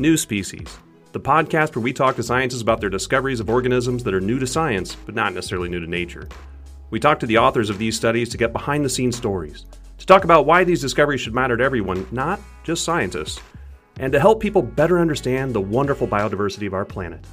New 0.00 0.16
Species, 0.16 0.78
the 1.10 1.18
podcast 1.18 1.74
where 1.74 1.82
we 1.82 1.92
talk 1.92 2.14
to 2.14 2.22
scientists 2.22 2.62
about 2.62 2.80
their 2.80 2.88
discoveries 2.88 3.40
of 3.40 3.50
organisms 3.50 4.04
that 4.04 4.14
are 4.14 4.20
new 4.20 4.38
to 4.38 4.46
science, 4.46 4.94
but 4.94 5.16
not 5.16 5.34
necessarily 5.34 5.68
new 5.68 5.80
to 5.80 5.88
nature. 5.88 6.28
We 6.90 7.00
talk 7.00 7.18
to 7.18 7.26
the 7.26 7.38
authors 7.38 7.68
of 7.68 7.78
these 7.78 7.96
studies 7.96 8.28
to 8.28 8.36
get 8.36 8.52
behind 8.52 8.84
the 8.84 8.88
scenes 8.88 9.16
stories, 9.16 9.66
to 9.98 10.06
talk 10.06 10.22
about 10.22 10.46
why 10.46 10.62
these 10.62 10.80
discoveries 10.80 11.20
should 11.20 11.34
matter 11.34 11.56
to 11.56 11.64
everyone, 11.64 12.06
not 12.12 12.38
just 12.62 12.84
scientists, 12.84 13.40
and 13.98 14.12
to 14.12 14.20
help 14.20 14.38
people 14.38 14.62
better 14.62 15.00
understand 15.00 15.52
the 15.52 15.60
wonderful 15.60 16.06
biodiversity 16.06 16.68
of 16.68 16.74
our 16.74 16.84
planet. 16.84 17.24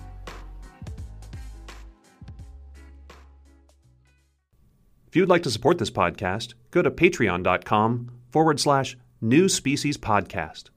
If 5.06 5.16
you'd 5.16 5.30
like 5.30 5.44
to 5.44 5.52
support 5.52 5.78
this 5.78 5.92
podcast, 5.92 6.56
go 6.72 6.82
to 6.82 6.90
patreon.com 6.90 8.10
forward 8.32 8.60
slash 8.60 8.98
new 9.22 9.50
species 9.50 10.00
podcast. 10.00 10.72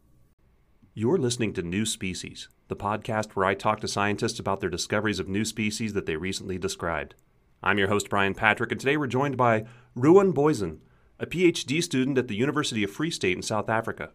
You're 0.99 1.17
listening 1.17 1.53
to 1.53 1.63
New 1.63 1.87
Species, 1.87 2.49
the 2.67 2.75
podcast 2.75 3.37
where 3.37 3.47
I 3.47 3.55
talk 3.55 3.79
to 3.83 3.87
scientists 3.87 4.41
about 4.41 4.59
their 4.59 4.69
discoveries 4.69 5.21
of 5.21 5.29
new 5.29 5.45
species 5.45 5.93
that 5.93 6.07
they 6.07 6.17
recently 6.17 6.59
described. 6.59 7.15
I'm 7.63 7.79
your 7.79 7.87
host, 7.87 8.11
Brian 8.11 8.35
Patrick, 8.35 8.73
and 8.73 8.81
today 8.81 8.97
we're 8.97 9.07
joined 9.07 9.37
by 9.37 9.65
Ruan 9.95 10.33
Booysen, 10.33 10.79
a 11.21 11.27
PhD 11.27 11.81
student 11.85 12.19
at 12.19 12.27
the 12.27 12.35
University 12.35 12.83
of 12.83 12.91
Free 12.91 13.13
State 13.13 13.37
in 13.37 13.45
South 13.45 13.69
Africa. 13.69 14.11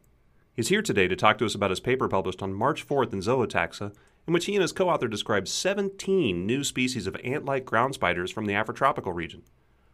He's 0.54 0.68
here 0.68 0.82
today 0.82 1.08
to 1.08 1.16
talk 1.16 1.38
to 1.38 1.46
us 1.46 1.56
about 1.56 1.70
his 1.70 1.80
paper 1.80 2.10
published 2.10 2.44
on 2.44 2.54
March 2.54 2.86
4th 2.86 3.14
in 3.14 3.22
Zootaxa, 3.22 3.96
in 4.28 4.34
which 4.34 4.48
he 4.48 4.56
and 4.56 4.62
his 4.62 4.74
co 4.74 4.90
author 4.90 5.08
described 5.08 5.48
17 5.48 6.46
new 6.46 6.66
species 6.66 7.08
of 7.08 7.16
ant 7.24 7.46
like 7.46 7.64
ground 7.64 7.94
spiders 7.94 8.30
from 8.30 8.46
the 8.46 8.56
Afrotropical 8.56 9.16
region. 9.16 9.44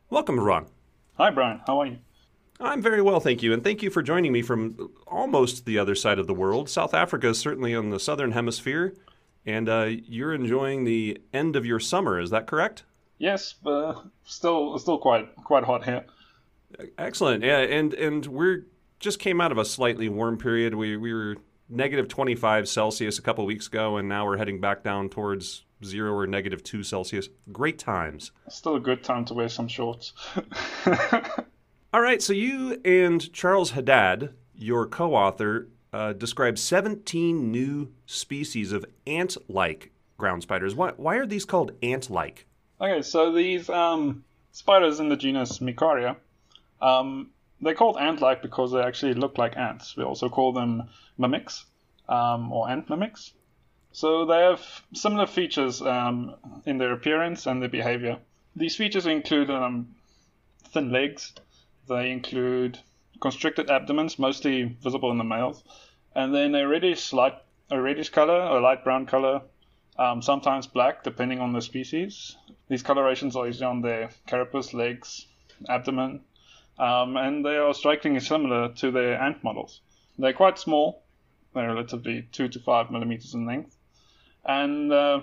Welcome, 0.10 0.40
Ruan. 0.40 0.66
Hi, 1.18 1.30
Brian. 1.30 1.62
How 1.68 1.82
are 1.82 1.86
you? 1.86 2.00
I'm 2.60 2.82
very 2.82 3.02
well, 3.02 3.22
thank 3.22 3.42
you, 3.42 3.54
and 3.54 3.64
thank 3.64 3.82
you 3.82 3.90
for 3.90 4.04
joining 4.04 4.34
me 4.34 4.42
from 4.42 4.92
almost 5.08 5.66
the 5.66 5.80
other 5.80 5.96
side 5.96 6.20
of 6.20 6.28
the 6.28 6.34
world. 6.34 6.70
South 6.70 6.94
Africa 6.94 7.30
is 7.30 7.40
certainly 7.40 7.74
on 7.74 7.90
the 7.90 8.00
southern 8.00 8.34
hemisphere, 8.34 8.94
and 9.46 9.70
uh, 9.70 9.88
you're 9.88 10.34
enjoying 10.34 10.84
the 10.84 11.22
end 11.34 11.56
of 11.56 11.66
your 11.66 11.80
summer. 11.80 12.20
Is 12.20 12.32
that 12.32 12.48
correct? 12.48 12.84
Yes, 13.18 13.54
but 13.54 14.04
still, 14.26 14.78
still 14.78 14.98
quite 14.98 15.34
quite 15.38 15.64
hot 15.64 15.86
here. 15.86 16.06
Excellent. 16.98 17.44
Yeah, 17.44 17.60
and 17.60 17.94
and 17.94 18.26
we're 18.26 18.66
just 19.00 19.20
came 19.20 19.40
out 19.40 19.52
of 19.52 19.58
a 19.58 19.66
slightly 19.66 20.10
warm 20.10 20.38
period. 20.38 20.76
We 20.76 20.98
we 20.98 21.14
were 21.14 21.38
negative 21.70 22.08
25 22.08 22.68
Celsius 22.68 23.20
a 23.20 23.22
couple 23.22 23.46
weeks 23.46 23.68
ago, 23.68 23.98
and 23.98 24.10
now 24.10 24.26
we're 24.26 24.38
heading 24.38 24.60
back 24.60 24.84
down 24.84 25.10
towards 25.10 25.64
zero 25.84 26.14
or 26.14 26.28
negative 26.28 26.64
two 26.64 26.84
Celsius. 26.84 27.30
Great 27.52 27.80
times. 27.80 28.32
Still 28.50 28.76
a 28.76 28.80
good 28.82 29.04
time 29.04 29.24
to 29.26 29.34
wear 29.34 29.48
some 29.48 29.68
shorts. 29.68 30.14
All 31.92 32.02
right, 32.02 32.22
so 32.22 32.34
you 32.34 32.80
and 32.86 33.34
Charles 33.34 33.72
Haddad, 33.72 34.36
your 34.54 34.86
co 34.86 35.16
author, 35.16 35.70
uh, 35.92 36.14
describe 36.14 36.60
17 36.60 37.52
new 37.52 37.92
species 38.06 38.72
of 38.72 38.86
ant 39.08 39.38
like 39.50 39.92
ground 40.16 40.44
spiders. 40.44 40.76
Why, 40.76 40.92
why 40.98 41.16
are 41.16 41.26
these 41.26 41.46
called 41.46 41.72
ant 41.82 42.12
like? 42.12 42.46
Okay, 42.80 43.02
so 43.02 43.32
these 43.32 43.72
um, 43.72 44.24
spiders 44.52 45.00
in 45.00 45.10
the 45.10 45.16
genus 45.18 45.58
Micaria, 45.58 46.16
um, 46.80 47.32
they're 47.60 47.74
called 47.74 47.98
ant 47.98 48.22
like 48.22 48.44
because 48.44 48.72
they 48.72 48.82
actually 48.82 49.16
look 49.16 49.40
like 49.40 49.58
ants. 49.58 49.98
We 49.98 50.04
also 50.04 50.30
call 50.30 50.54
them 50.54 50.84
mimics 51.18 51.66
um, 52.08 52.52
or 52.52 52.70
ant 52.70 52.88
mimics. 52.88 53.34
So 53.94 54.26
they 54.28 54.42
have 54.42 54.62
similar 54.94 55.26
features 55.26 55.82
um, 55.82 56.36
in 56.68 56.78
their 56.78 56.94
appearance 56.94 57.48
and 57.48 57.64
their 57.64 57.70
behavior. 57.70 58.20
These 58.56 58.76
features 58.76 59.08
include 59.08 59.50
um, 59.50 59.96
thin 60.72 60.92
legs, 60.92 61.34
they 61.90 62.12
include 62.12 62.80
constricted 63.20 63.70
abdomens, 63.70 64.18
mostly 64.18 64.64
visible 64.64 65.12
in 65.12 65.18
the 65.18 65.24
males, 65.24 65.64
and 66.16 66.34
then 66.34 66.56
a 66.56 66.66
reddish 66.66 67.12
light, 67.12 67.36
a 67.70 67.82
reddish 67.82 68.10
color, 68.10 68.40
a 68.40 68.62
light 68.62 68.84
brown 68.84 69.06
color, 69.06 69.42
um, 69.98 70.22
sometimes 70.22 70.68
black, 70.68 71.04
depending 71.04 71.42
on 71.42 71.52
the 71.52 71.62
species. 71.62 72.38
These 72.70 72.84
colorations 72.84 73.36
are 73.36 73.48
usually 73.48 73.66
on 73.66 73.82
their 73.82 74.10
carapace, 74.28 74.74
legs, 74.74 75.28
abdomen, 75.68 76.22
um, 76.78 77.18
and 77.18 77.44
they 77.44 77.58
are 77.58 77.74
strikingly 77.74 78.22
similar 78.22 78.70
to 78.76 78.92
their 78.92 79.22
ant 79.22 79.44
models. 79.44 79.82
They're 80.18 80.32
quite 80.34 80.58
small, 80.58 81.04
they're 81.54 81.68
relatively 81.68 82.28
two 82.32 82.48
to 82.48 82.60
five 82.60 82.92
millimeters 82.92 83.34
in 83.34 83.46
length, 83.46 83.76
and 84.46 84.94
uh, 84.94 85.22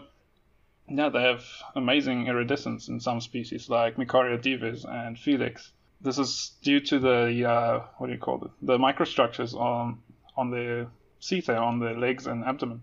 yeah, 0.89 1.09
they 1.09 1.23
have 1.23 1.45
amazing 1.75 2.27
iridescence 2.27 2.89
in 2.89 3.01
some 3.01 3.21
species 3.21 3.71
like 3.71 3.97
Micaria 3.97 4.41
dives 4.41 4.85
and 4.85 5.19
Felix. 5.19 5.73
This 6.01 6.19
is 6.19 6.53
due 6.63 6.81
to 6.81 6.99
the 6.99 7.49
uh, 7.49 7.81
what 7.99 8.09
do 8.09 8.13
you 8.13 8.19
call 8.19 8.45
it? 8.45 8.51
The 8.63 8.79
microstructures 8.79 9.55
on 9.55 9.99
on 10.37 10.51
the 10.51 10.89
setae, 11.21 11.59
on 11.59 11.81
the 11.81 11.91
legs 11.91 12.27
and 12.27 12.45
abdomen. 12.45 12.83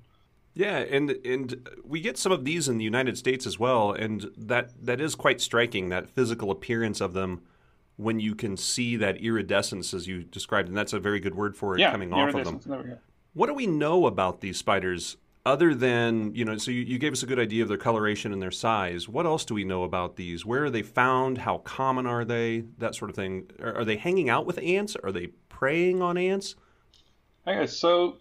Yeah, 0.56 0.78
and 0.78 1.12
and 1.26 1.70
we 1.84 2.00
get 2.00 2.18
some 2.18 2.32
of 2.32 2.46
these 2.46 2.68
in 2.68 2.78
the 2.78 2.84
United 2.84 3.18
States 3.18 3.48
as 3.48 3.58
well, 3.58 3.92
and 3.92 4.30
that 4.38 4.72
that 4.86 5.02
is 5.02 5.16
quite 5.16 5.42
striking. 5.42 5.90
That 5.90 6.10
physical 6.10 6.52
appearance 6.52 7.02
of 7.02 7.14
them 7.14 7.42
when 7.96 8.20
you 8.20 8.36
can 8.36 8.58
see 8.58 8.96
that 8.98 9.18
iridescence 9.18 9.94
as 9.94 10.08
you 10.08 10.24
described, 10.24 10.68
and 10.68 10.78
that's 10.78 10.94
a 10.94 11.00
very 11.00 11.20
good 11.20 11.36
word 11.36 11.56
for 11.56 11.76
it 11.76 11.80
yeah, 11.80 11.92
coming 11.92 12.12
off 12.14 12.34
of 12.34 12.44
them. 12.44 13.00
What 13.34 13.48
do 13.48 13.54
we 13.54 13.68
know 13.68 14.06
about 14.06 14.42
these 14.42 14.58
spiders 14.58 15.18
other 15.46 15.76
than 15.76 16.34
you 16.34 16.46
know 16.46 16.58
so 16.58 16.72
you, 16.72 16.82
you, 16.82 16.98
gave 16.98 17.12
us 17.12 17.22
a 17.22 17.26
good 17.26 17.40
idea 17.40 17.64
of 17.64 17.70
their 17.70 17.78
coloration 17.78 18.32
and 18.32 18.42
their 18.42 18.52
size. 18.52 19.10
What 19.10 19.26
else 19.26 19.44
do 19.44 19.54
we 19.54 19.66
know 19.66 19.84
about 19.84 20.16
these? 20.16 20.46
Where 20.46 20.66
are 20.66 20.70
they 20.70 20.84
found? 20.84 21.38
How 21.38 21.58
common 21.60 22.06
are 22.06 22.24
they? 22.24 22.64
That 22.78 22.96
sort 22.96 23.10
of 23.10 23.16
thing. 23.16 23.52
Are, 23.62 23.80
are 23.80 23.86
they 23.86 23.98
hanging 23.98 24.30
out 24.30 24.46
with 24.46 24.58
ants? 24.60 24.96
Are 25.04 25.12
they 25.12 25.28
preying 25.50 26.02
on 26.02 26.18
ants? 26.18 26.56
Okay 27.46 27.68
so 27.68 28.18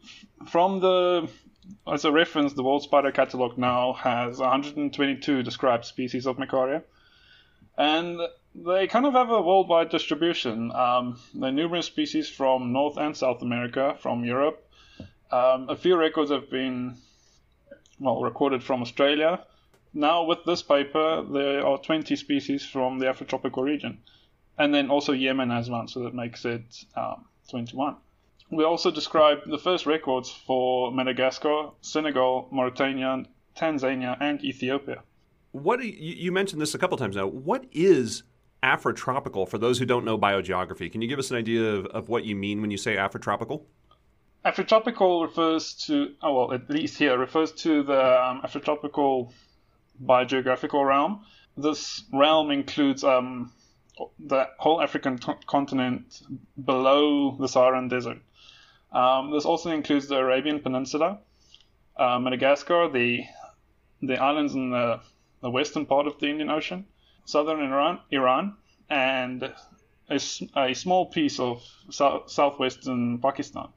from 0.49 0.81
the 0.81 1.29
as 1.87 2.05
a 2.05 2.11
reference 2.11 2.55
the 2.55 2.63
world 2.63 2.83
spider 2.83 3.13
catalog 3.13 3.57
now 3.57 3.93
has 3.93 4.39
122 4.39 5.45
described 5.45 5.85
species 5.85 6.27
of 6.27 6.37
micaria 6.37 6.83
and 7.79 8.21
they 8.55 8.89
kind 8.89 9.07
of 9.07 9.15
have 9.15 9.31
a 9.31 9.41
worldwide 9.41 9.89
distribution. 9.89 10.73
Um, 10.73 11.19
there 11.35 11.49
are 11.49 11.53
numerous 11.53 11.87
species 11.87 12.29
from 12.29 12.73
north 12.73 12.97
and 12.99 13.17
south 13.17 13.43
america 13.43 13.97
from 14.01 14.25
europe. 14.25 14.69
Um, 15.31 15.69
a 15.69 15.77
few 15.77 15.97
records 15.97 16.33
have 16.33 16.51
been 16.51 16.97
well, 18.03 18.21
recorded 18.21 18.63
from 18.63 18.83
Australia. 18.83 19.45
Now, 19.95 20.25
with 20.25 20.45
this 20.45 20.63
paper, 20.63 21.23
there 21.23 21.67
are 21.67 21.79
20 21.79 22.17
species 22.17 22.65
from 22.65 22.99
the 22.99 23.07
Afrotropical 23.07 23.63
region. 23.63 23.99
And 24.59 24.75
then 24.75 24.91
also 24.91 25.13
Yemen 25.13 25.51
has 25.51 25.71
one, 25.71 25.89
so 25.89 26.01
that 26.03 26.15
makes 26.15 26.45
it 26.45 26.85
um, 26.97 27.27
21. 27.51 27.97
We 28.51 28.65
also 28.65 28.91
describe 28.91 29.39
the 29.47 29.59
first 29.59 29.87
records 29.87 30.31
for 30.31 30.93
Madagascar, 30.93 31.71
Senegal, 31.81 32.49
Mauritania, 32.51 33.25
Tanzania, 33.57 34.17
and 34.21 34.43
Ethiopia. 34.45 35.03
What 35.53 35.83
you 35.85 36.33
mentioned 36.33 36.61
this 36.61 36.75
a 36.75 36.79
couple 36.79 36.97
times 36.97 37.17
now. 37.17 37.27
What 37.27 37.67
is 37.73 38.23
Afrotropical 38.63 39.49
for 39.49 39.59
those 39.59 39.79
who 39.79 39.85
don't 39.85 40.05
know 40.05 40.19
biogeography? 40.19 40.91
Can 40.91 41.03
you 41.03 41.09
give 41.09 41.19
us 41.19 41.31
an 41.31 41.37
idea 41.37 41.63
of, 41.63 41.87
of 41.87 42.09
what 42.09 42.25
you 42.25 42.37
mean 42.37 42.61
when 42.61 42.71
you 42.71 42.77
say 42.77 42.97
Afrotropical? 42.97 43.65
Afrotropical 44.45 45.23
refers 45.23 45.75
to, 45.87 46.15
oh 46.23 46.35
well, 46.35 46.53
at 46.53 46.69
least 46.69 46.99
here, 46.99 47.17
refers 47.17 47.53
to 47.53 47.83
the 47.85 48.23
um, 48.23 48.43
Afrotropical 48.43 49.33
biogeographical 50.05 50.85
realm. 50.85 51.25
This 51.57 52.05
realm 52.13 52.51
includes 52.51 53.05
um, 53.05 53.53
the 54.19 54.49
whole 54.59 54.83
African 54.83 55.19
t- 55.19 55.33
continent 55.47 56.23
below 56.65 57.37
the 57.39 57.47
Saharan 57.47 57.89
Desert. 57.89 58.19
Um, 58.91 59.31
this 59.31 59.45
also 59.45 59.71
includes 59.71 60.09
the 60.09 60.17
Arabian 60.17 60.61
Peninsula, 60.61 61.19
uh, 61.97 62.19
Madagascar, 62.19 62.89
the 62.89 63.25
the 64.03 64.17
islands 64.21 64.55
in 64.55 64.71
the, 64.71 65.01
the 65.41 65.51
western 65.51 65.87
part 65.87 66.09
of 66.09 66.19
the 66.19 66.27
Indian 66.27 66.51
Ocean, 66.51 66.85
southern 67.25 67.61
Iran, 67.61 68.01
Iran 68.11 68.57
and 68.91 69.45
a, 70.11 70.21
a 70.57 70.75
small 70.75 71.07
piece 71.07 71.39
of 71.39 71.63
so- 71.91 72.25
southwestern 72.27 73.19
Pakistan. 73.19 73.69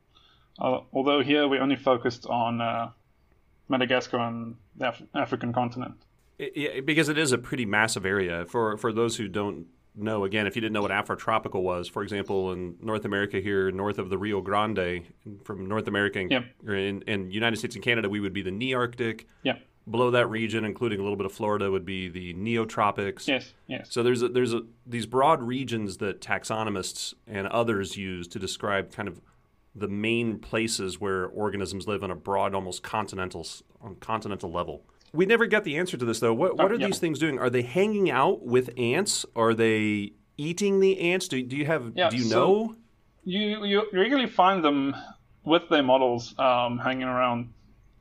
Uh, 0.59 0.79
although 0.93 1.21
here 1.21 1.47
we 1.47 1.59
only 1.59 1.75
focused 1.75 2.25
on 2.27 2.61
uh, 2.61 2.89
Madagascar 3.67 4.17
and 4.19 4.55
the 4.75 4.89
Af- 4.89 5.03
African 5.13 5.53
continent. 5.53 5.95
It, 6.37 6.85
because 6.85 7.07
it 7.09 7.17
is 7.17 7.31
a 7.31 7.37
pretty 7.37 7.65
massive 7.65 8.05
area. 8.05 8.45
For 8.45 8.77
for 8.77 8.91
those 8.91 9.15
who 9.15 9.27
don't 9.27 9.67
know, 9.95 10.25
again, 10.25 10.47
if 10.47 10.55
you 10.55 10.61
didn't 10.61 10.73
know 10.73 10.81
what 10.81 10.91
Afrotropical 10.91 11.61
was, 11.61 11.87
for 11.87 12.03
example, 12.03 12.51
in 12.51 12.75
North 12.81 13.05
America 13.05 13.39
here, 13.39 13.71
north 13.71 13.97
of 13.97 14.09
the 14.09 14.17
Rio 14.17 14.41
Grande, 14.41 15.05
from 15.45 15.65
North 15.67 15.87
America 15.87 16.19
and, 16.19 16.31
yep. 16.31 16.43
in, 16.67 17.01
in 17.03 17.31
United 17.31 17.55
States 17.55 17.75
and 17.75 17.83
Canada, 17.83 18.09
we 18.09 18.19
would 18.19 18.33
be 18.33 18.41
the 18.41 18.51
Nearctic. 18.51 19.25
Yeah. 19.43 19.59
Below 19.89 20.11
that 20.11 20.29
region, 20.29 20.65
including 20.65 20.99
a 20.99 21.03
little 21.03 21.15
bit 21.15 21.27
of 21.27 21.31
Florida, 21.31 21.69
would 21.71 21.85
be 21.85 22.09
the 22.09 22.33
Neotropics. 22.33 23.27
Yes, 23.27 23.53
yes. 23.67 23.87
So 23.89 24.03
there's 24.03 24.23
a, 24.23 24.27
there's 24.27 24.53
a, 24.53 24.63
these 24.85 25.05
broad 25.05 25.43
regions 25.43 25.97
that 25.97 26.19
taxonomists 26.19 27.13
and 27.27 27.47
others 27.47 27.95
use 27.95 28.27
to 28.29 28.39
describe 28.39 28.91
kind 28.91 29.07
of 29.07 29.21
the 29.75 29.87
main 29.87 30.39
places 30.39 30.99
where 30.99 31.25
organisms 31.25 31.87
live 31.87 32.03
on 32.03 32.11
a 32.11 32.15
broad, 32.15 32.55
almost 32.55 32.83
continental 32.83 33.45
on 33.81 33.95
continental 33.95 34.51
level. 34.51 34.83
We 35.13 35.25
never 35.25 35.45
get 35.45 35.63
the 35.63 35.77
answer 35.77 35.97
to 35.97 36.05
this 36.05 36.19
though. 36.19 36.33
What 36.33 36.57
what 36.57 36.71
are 36.71 36.75
yeah. 36.75 36.87
these 36.87 36.99
things 36.99 37.19
doing? 37.19 37.39
Are 37.39 37.49
they 37.49 37.61
hanging 37.61 38.09
out 38.09 38.45
with 38.45 38.69
ants? 38.77 39.25
Are 39.35 39.53
they 39.53 40.13
eating 40.37 40.79
the 40.79 40.99
ants? 40.99 41.27
Do, 41.27 41.41
do 41.41 41.55
you 41.55 41.65
have 41.65 41.91
yeah, 41.95 42.09
do 42.09 42.17
you 42.17 42.23
so 42.23 42.35
know? 42.35 42.75
You 43.23 43.65
you 43.65 43.83
regularly 43.93 44.29
find 44.29 44.63
them 44.63 44.95
with 45.43 45.69
their 45.69 45.83
models 45.83 46.33
um, 46.39 46.79
hanging 46.79 47.07
around 47.07 47.49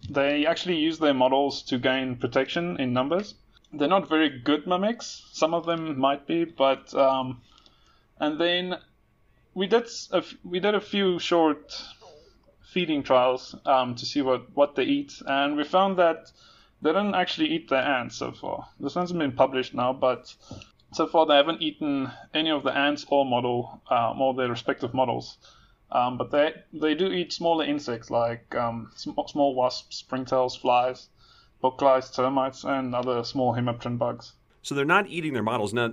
they 0.09 0.45
actually 0.47 0.77
use 0.77 0.99
their 0.99 1.15
models 1.15 1.63
to 1.63 1.79
gain 1.79 2.17
protection 2.17 2.79
in 2.79 2.93
numbers. 2.93 3.35
They're 3.73 3.89
not 3.89 4.09
very 4.09 4.29
good 4.29 4.67
mimics. 4.67 5.29
Some 5.33 5.55
of 5.55 5.67
them 5.67 5.99
might 5.99 6.27
be, 6.27 6.45
but 6.45 6.95
um, 6.95 7.41
and 8.21 8.39
then 8.39 8.77
we 9.55 9.67
did 9.67 9.89
a, 10.11 10.23
we 10.43 10.61
did 10.61 10.75
a 10.75 10.81
few 10.81 11.19
short 11.19 11.81
feeding 12.63 13.03
trials 13.03 13.55
um, 13.65 13.95
to 13.95 14.05
see 14.05 14.21
what, 14.21 14.51
what 14.55 14.75
they 14.75 14.83
eat, 14.83 15.23
and 15.27 15.57
we 15.57 15.65
found 15.65 15.99
that 15.99 16.31
they 16.83 16.93
don't 16.93 17.15
actually 17.15 17.49
eat 17.49 17.69
their 17.71 17.83
ants 17.83 18.17
so 18.17 18.33
far. 18.33 18.69
This 18.81 18.95
hasn't 18.95 19.19
been 19.19 19.33
published 19.33 19.75
now, 19.75 19.93
but 19.93 20.35
so 20.93 21.07
far 21.07 21.27
they 21.27 21.37
haven't 21.37 21.63
eaten 21.63 22.11
any 22.35 22.51
of 22.51 22.63
the 22.63 22.77
ants 22.77 23.07
or 23.09 23.25
model 23.25 23.81
um, 23.89 24.21
or 24.21 24.35
their 24.35 24.49
respective 24.49 24.93
models. 24.93 25.39
Um, 25.93 26.19
but 26.19 26.31
they 26.31 26.55
they 26.73 26.95
do 26.95 27.07
eat 27.13 27.33
smaller 27.33 27.65
insects 27.65 28.11
like 28.11 28.55
um, 28.57 28.91
sm- 28.97 29.11
small 29.29 29.55
wasps, 29.55 30.03
springtails, 30.03 30.59
flies, 30.59 31.09
booklice, 31.63 32.11
termites, 32.11 32.65
and 32.65 32.95
other 32.95 33.23
small 33.23 33.55
hemipteran 33.55 33.99
bugs. 33.99 34.33
So 34.63 34.75
they're 34.75 34.85
not 34.85 35.07
eating 35.09 35.35
their 35.35 35.43
models. 35.43 35.73
Now, 35.73 35.93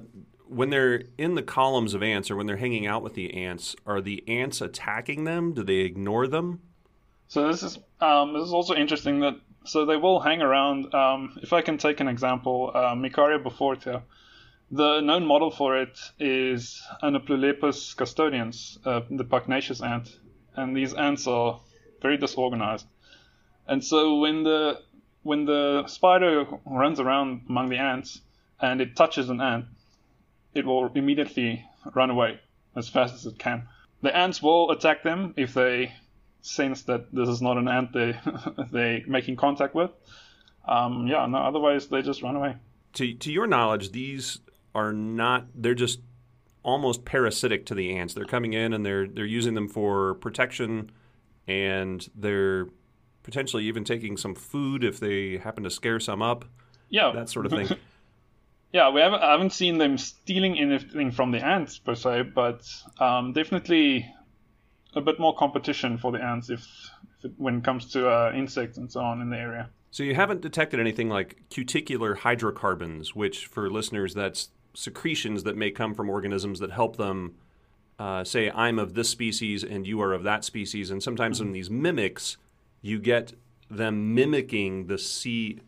when 0.51 0.69
they're 0.69 1.03
in 1.17 1.35
the 1.35 1.41
columns 1.41 1.93
of 1.93 2.03
ants 2.03 2.29
or 2.29 2.35
when 2.35 2.45
they're 2.45 2.57
hanging 2.57 2.85
out 2.85 3.01
with 3.01 3.13
the 3.13 3.33
ants, 3.33 3.73
are 3.85 4.01
the 4.01 4.23
ants 4.27 4.59
attacking 4.59 5.23
them? 5.23 5.53
Do 5.53 5.63
they 5.63 5.77
ignore 5.77 6.27
them? 6.27 6.59
So 7.29 7.47
this 7.47 7.63
is 7.63 7.79
um, 8.01 8.33
this 8.33 8.43
is 8.43 8.53
also 8.53 8.75
interesting 8.75 9.21
that 9.21 9.35
so 9.63 9.85
they 9.85 9.95
will 9.95 10.19
hang 10.19 10.41
around. 10.41 10.93
Um, 10.93 11.39
if 11.41 11.53
I 11.53 11.61
can 11.61 11.77
take 11.77 12.01
an 12.01 12.09
example, 12.09 12.71
uh, 12.73 12.95
Micaria 12.95 13.41
beaufortia, 13.41 14.01
the 14.69 14.99
known 14.99 15.25
model 15.25 15.51
for 15.51 15.77
it 15.77 15.97
is 16.19 16.81
Anoplolepis 17.01 17.95
custodiens, 17.95 18.77
uh, 18.85 19.01
the 19.09 19.23
pugnacious 19.23 19.81
ant, 19.81 20.19
and 20.55 20.75
these 20.75 20.93
ants 20.93 21.27
are 21.27 21.61
very 22.01 22.17
disorganized. 22.17 22.85
And 23.67 23.81
so 23.81 24.19
when 24.19 24.43
the 24.43 24.81
when 25.23 25.45
the 25.45 25.87
spider 25.87 26.45
runs 26.65 26.99
around 26.99 27.43
among 27.47 27.69
the 27.69 27.77
ants 27.77 28.19
and 28.59 28.81
it 28.81 28.97
touches 28.97 29.29
an 29.29 29.39
ant, 29.39 29.65
it 30.53 30.65
will 30.65 30.91
immediately 30.95 31.65
run 31.93 32.09
away 32.09 32.39
as 32.75 32.89
fast 32.89 33.13
as 33.13 33.25
it 33.25 33.37
can. 33.37 33.67
The 34.01 34.15
ants 34.15 34.41
will 34.41 34.71
attack 34.71 35.03
them 35.03 35.33
if 35.37 35.53
they 35.53 35.93
sense 36.41 36.83
that 36.83 37.13
this 37.13 37.29
is 37.29 37.41
not 37.41 37.57
an 37.57 37.67
ant 37.67 37.93
they 37.93 38.19
they 38.71 39.03
making 39.07 39.35
contact 39.35 39.75
with. 39.75 39.91
Um, 40.67 41.07
yeah, 41.07 41.25
no. 41.25 41.37
Otherwise, 41.37 41.87
they 41.87 42.01
just 42.01 42.21
run 42.21 42.35
away. 42.35 42.55
To 42.93 43.13
to 43.13 43.31
your 43.31 43.47
knowledge, 43.47 43.91
these 43.91 44.39
are 44.73 44.93
not 44.93 45.47
they're 45.55 45.75
just 45.75 45.99
almost 46.63 47.05
parasitic 47.05 47.65
to 47.67 47.75
the 47.75 47.95
ants. 47.95 48.13
They're 48.13 48.25
coming 48.25 48.53
in 48.53 48.73
and 48.73 48.85
they're 48.85 49.07
they're 49.07 49.25
using 49.25 49.53
them 49.53 49.67
for 49.67 50.15
protection 50.15 50.91
and 51.47 52.07
they're 52.15 52.67
potentially 53.23 53.65
even 53.65 53.83
taking 53.83 54.17
some 54.17 54.35
food 54.35 54.83
if 54.83 54.99
they 54.99 55.37
happen 55.37 55.63
to 55.63 55.69
scare 55.69 55.99
some 55.99 56.21
up. 56.21 56.45
Yeah. 56.89 57.11
That 57.13 57.29
sort 57.29 57.45
of 57.45 57.51
thing. 57.51 57.69
yeah, 58.73 58.89
we 58.89 59.01
haven't 59.01 59.21
I 59.21 59.31
haven't 59.31 59.53
seen 59.53 59.77
them 59.77 59.97
stealing 59.97 60.57
anything 60.59 61.11
from 61.11 61.31
the 61.31 61.43
ants 61.43 61.77
per 61.77 61.95
se, 61.95 62.23
but 62.33 62.67
um, 62.99 63.33
definitely 63.33 64.13
a 64.95 65.01
bit 65.01 65.19
more 65.19 65.35
competition 65.35 65.97
for 65.97 66.11
the 66.11 66.21
ants 66.21 66.49
if, 66.49 66.67
if 67.17 67.25
it, 67.25 67.31
when 67.37 67.57
it 67.57 67.63
comes 67.63 67.91
to 67.93 68.09
uh, 68.09 68.31
insects 68.35 68.77
and 68.77 68.91
so 68.91 69.01
on 69.01 69.21
in 69.21 69.29
the 69.29 69.37
area. 69.37 69.69
So 69.89 70.03
you 70.03 70.15
haven't 70.15 70.41
detected 70.41 70.79
anything 70.79 71.09
like 71.09 71.37
cuticular 71.49 72.15
hydrocarbons, 72.15 73.13
which 73.13 73.45
for 73.45 73.69
listeners 73.69 74.13
that's 74.13 74.49
secretions 74.73 75.43
that 75.43 75.57
may 75.57 75.69
come 75.69 75.93
from 75.93 76.09
organisms 76.09 76.59
that 76.59 76.71
help 76.71 76.95
them 76.95 77.35
uh, 77.99 78.23
say, 78.23 78.49
I'm 78.49 78.79
of 78.79 78.93
this 78.93 79.09
species 79.09 79.63
and 79.63 79.85
you 79.85 80.01
are 80.01 80.13
of 80.13 80.23
that 80.23 80.45
species. 80.45 80.91
And 80.91 81.03
sometimes 81.03 81.37
mm-hmm. 81.37 81.47
in 81.47 81.53
these 81.53 81.69
mimics, 81.69 82.37
you 82.81 82.99
get 82.99 83.33
them 83.69 84.15
mimicking 84.15 84.87
the 84.87 84.97
C, 84.97 85.59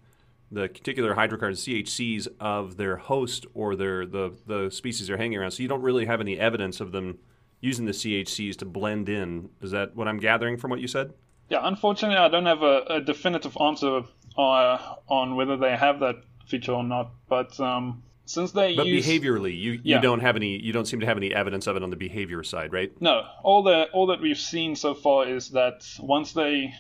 the 0.52 0.70
cuticular 0.70 1.16
hydrocarbons, 1.16 1.64
CHCs 1.64 2.28
of 2.40 2.78
their 2.78 2.98
host 2.98 3.46
or 3.54 3.76
their 3.76 4.06
the, 4.06 4.36
the 4.46 4.70
species 4.70 5.08
they're 5.08 5.18
hanging 5.18 5.38
around. 5.38 5.52
So 5.52 5.64
you 5.64 5.70
don't 5.70 5.82
really 5.82 6.06
have 6.06 6.22
any 6.22 6.40
evidence 6.40 6.80
of 6.80 6.92
them 6.92 7.20
using 7.62 7.86
the 7.86 7.92
CHCs 7.92 8.58
to 8.58 8.66
blend 8.66 9.10
in. 9.10 9.50
Is 9.62 9.72
that 9.72 9.96
what 9.96 10.08
I'm 10.08 10.20
gathering 10.20 10.58
from 10.58 10.70
what 10.70 10.80
you 10.80 10.88
said? 10.88 11.14
Yeah, 11.50 11.62
unfortunately, 11.64 12.18
I 12.18 12.30
don't 12.30 12.46
have 12.46 12.62
a, 12.62 12.82
a 12.90 13.02
definitive 13.02 13.58
answer 13.60 14.02
uh, 14.38 14.96
on 15.08 15.36
whether 15.36 15.58
they 15.58 15.76
have 15.76 16.00
that 16.00 16.16
feature 16.46 16.74
or 16.74 16.84
not. 16.84 17.12
But 17.28 17.60
um, 17.60 18.04
since 18.26 18.52
they 18.52 18.76
but 18.76 18.86
use, 18.86 19.06
behaviorally, 19.06 19.58
you, 19.58 19.80
you 19.84 20.00
don't 20.00 20.22
have 20.22 20.36
any 20.36 20.58
you 20.60 20.72
don't 20.72 20.86
seem 20.86 21.00
to 21.02 21.06
have 21.06 21.18
any 21.18 21.34
evidence 21.34 21.68
of 21.68 21.76
it 21.76 21.84
on 21.84 21.90
the 21.90 21.96
behavior 21.96 22.44
side, 22.44 22.72
right? 22.72 22.92
No, 23.02 23.24
all 23.44 23.64
the 23.64 23.90
all 23.94 24.08
that 24.08 24.22
we've 24.22 24.38
seen 24.38 24.76
so 24.76 24.94
far 24.94 25.28
is 25.28 25.50
that 25.50 25.86
once 26.00 26.34
they 26.34 26.74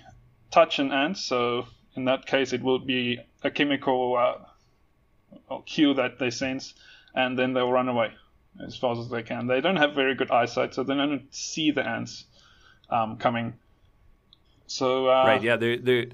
touch 0.51 0.79
an 0.79 0.91
ant, 0.91 1.17
so 1.17 1.65
in 1.95 2.05
that 2.05 2.25
case 2.25 2.53
it 2.53 2.61
will 2.61 2.79
be 2.79 3.19
a 3.43 3.51
chemical 3.51 4.17
uh, 4.17 5.57
cue 5.65 5.93
that 5.93 6.19
they 6.19 6.29
sense, 6.29 6.73
and 7.15 7.37
then 7.37 7.53
they'll 7.53 7.71
run 7.71 7.87
away 7.87 8.11
as 8.65 8.77
fast 8.77 8.99
as 8.99 9.09
they 9.09 9.23
can. 9.23 9.47
They 9.47 9.61
don't 9.61 9.77
have 9.77 9.93
very 9.93 10.15
good 10.15 10.31
eyesight, 10.31 10.73
so 10.73 10.83
they 10.83 10.95
don't 10.95 11.33
see 11.33 11.71
the 11.71 11.87
ants 11.87 12.25
um, 12.89 13.17
coming. 13.17 13.53
So 14.67 15.07
uh, 15.07 15.23
right, 15.25 15.41
yeah, 15.41 15.55
they 15.55 15.77
they 15.77 16.11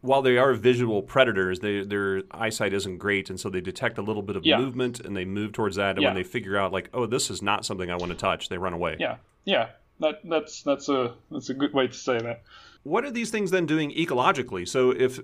while 0.00 0.22
they 0.22 0.36
are 0.38 0.54
visual 0.54 1.02
predators, 1.02 1.60
they, 1.60 1.82
their 1.82 2.22
eyesight 2.30 2.72
isn't 2.72 2.98
great, 2.98 3.30
and 3.30 3.40
so 3.40 3.50
they 3.50 3.60
detect 3.60 3.98
a 3.98 4.02
little 4.02 4.22
bit 4.22 4.36
of 4.36 4.44
yeah. 4.44 4.58
movement 4.58 5.00
and 5.00 5.16
they 5.16 5.24
move 5.24 5.52
towards 5.52 5.76
that. 5.76 5.96
And 5.96 6.02
yeah. 6.02 6.08
when 6.08 6.14
they 6.14 6.22
figure 6.22 6.56
out, 6.56 6.72
like, 6.72 6.88
oh, 6.94 7.06
this 7.06 7.30
is 7.30 7.42
not 7.42 7.64
something 7.64 7.90
I 7.90 7.96
want 7.96 8.12
to 8.12 8.18
touch, 8.18 8.48
they 8.48 8.58
run 8.58 8.72
away. 8.72 8.96
Yeah, 8.98 9.16
yeah, 9.44 9.70
that 10.00 10.20
that's 10.24 10.62
that's 10.62 10.88
a 10.88 11.14
that's 11.30 11.50
a 11.50 11.54
good 11.54 11.72
way 11.72 11.88
to 11.88 11.94
say 11.94 12.18
that. 12.18 12.42
What 12.88 13.04
are 13.04 13.10
these 13.10 13.30
things 13.30 13.50
then 13.50 13.66
doing 13.66 13.90
ecologically? 13.92 14.66
So 14.66 14.90
if 14.90 15.20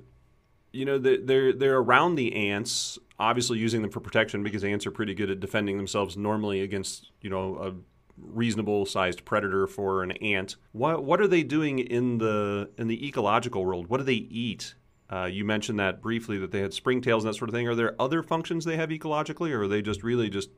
you 0.72 0.84
know 0.84 0.98
they're 0.98 1.52
they're 1.52 1.78
around 1.78 2.16
the 2.16 2.34
ants, 2.50 2.98
obviously 3.18 3.58
using 3.58 3.82
them 3.82 3.90
for 3.90 4.00
protection 4.00 4.42
because 4.42 4.64
ants 4.64 4.86
are 4.86 4.90
pretty 4.90 5.14
good 5.14 5.30
at 5.30 5.40
defending 5.40 5.76
themselves 5.76 6.16
normally 6.16 6.60
against 6.60 7.10
you 7.20 7.30
know 7.30 7.56
a 7.56 7.74
reasonable 8.18 8.86
sized 8.86 9.24
predator 9.24 9.66
for 9.66 10.02
an 10.02 10.12
ant. 10.12 10.56
What 10.72 11.04
what 11.04 11.20
are 11.20 11.28
they 11.28 11.42
doing 11.42 11.78
in 11.78 12.18
the 12.18 12.70
in 12.76 12.88
the 12.88 13.06
ecological 13.06 13.64
world? 13.64 13.88
What 13.88 13.98
do 13.98 14.04
they 14.04 14.12
eat? 14.12 14.74
Uh, 15.10 15.26
you 15.26 15.44
mentioned 15.44 15.78
that 15.78 16.02
briefly 16.02 16.38
that 16.38 16.50
they 16.50 16.60
had 16.60 16.72
springtails 16.72 17.18
and 17.18 17.28
that 17.28 17.34
sort 17.34 17.48
of 17.48 17.54
thing. 17.54 17.68
Are 17.68 17.74
there 17.74 17.94
other 18.00 18.22
functions 18.22 18.64
they 18.64 18.76
have 18.76 18.88
ecologically, 18.88 19.52
or 19.52 19.62
are 19.62 19.68
they 19.68 19.82
just 19.82 20.02
really 20.02 20.28
just 20.28 20.50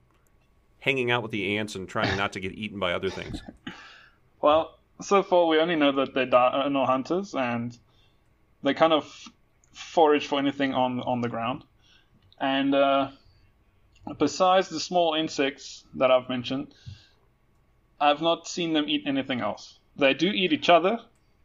hanging 0.78 1.10
out 1.10 1.22
with 1.22 1.32
the 1.32 1.58
ants 1.58 1.74
and 1.74 1.88
trying 1.88 2.16
not 2.16 2.32
to 2.32 2.40
get 2.40 2.52
eaten 2.52 2.78
by 2.78 2.92
other 2.92 3.10
things? 3.10 3.42
Well, 4.38 4.78
so 5.00 5.22
far 5.22 5.46
we 5.46 5.58
only 5.58 5.76
know 5.76 5.92
that 5.92 6.14
they're 6.14 6.26
diurnal 6.26 6.82
uh, 6.82 6.86
hunters 6.86 7.34
and 7.34 7.76
they 8.62 8.74
kind 8.74 8.92
of 8.92 9.28
forage 9.72 10.26
for 10.26 10.38
anything 10.38 10.74
on 10.74 11.00
on 11.00 11.20
the 11.20 11.28
ground. 11.28 11.64
And 12.38 12.74
uh, 12.74 13.10
besides 14.18 14.68
the 14.68 14.80
small 14.80 15.14
insects 15.14 15.84
that 15.94 16.10
I've 16.10 16.28
mentioned, 16.28 16.74
I've 18.00 18.22
not 18.22 18.46
seen 18.46 18.72
them 18.72 18.88
eat 18.88 19.04
anything 19.06 19.40
else. 19.40 19.78
They 19.96 20.14
do 20.14 20.28
eat 20.28 20.52
each 20.52 20.68
other 20.68 20.98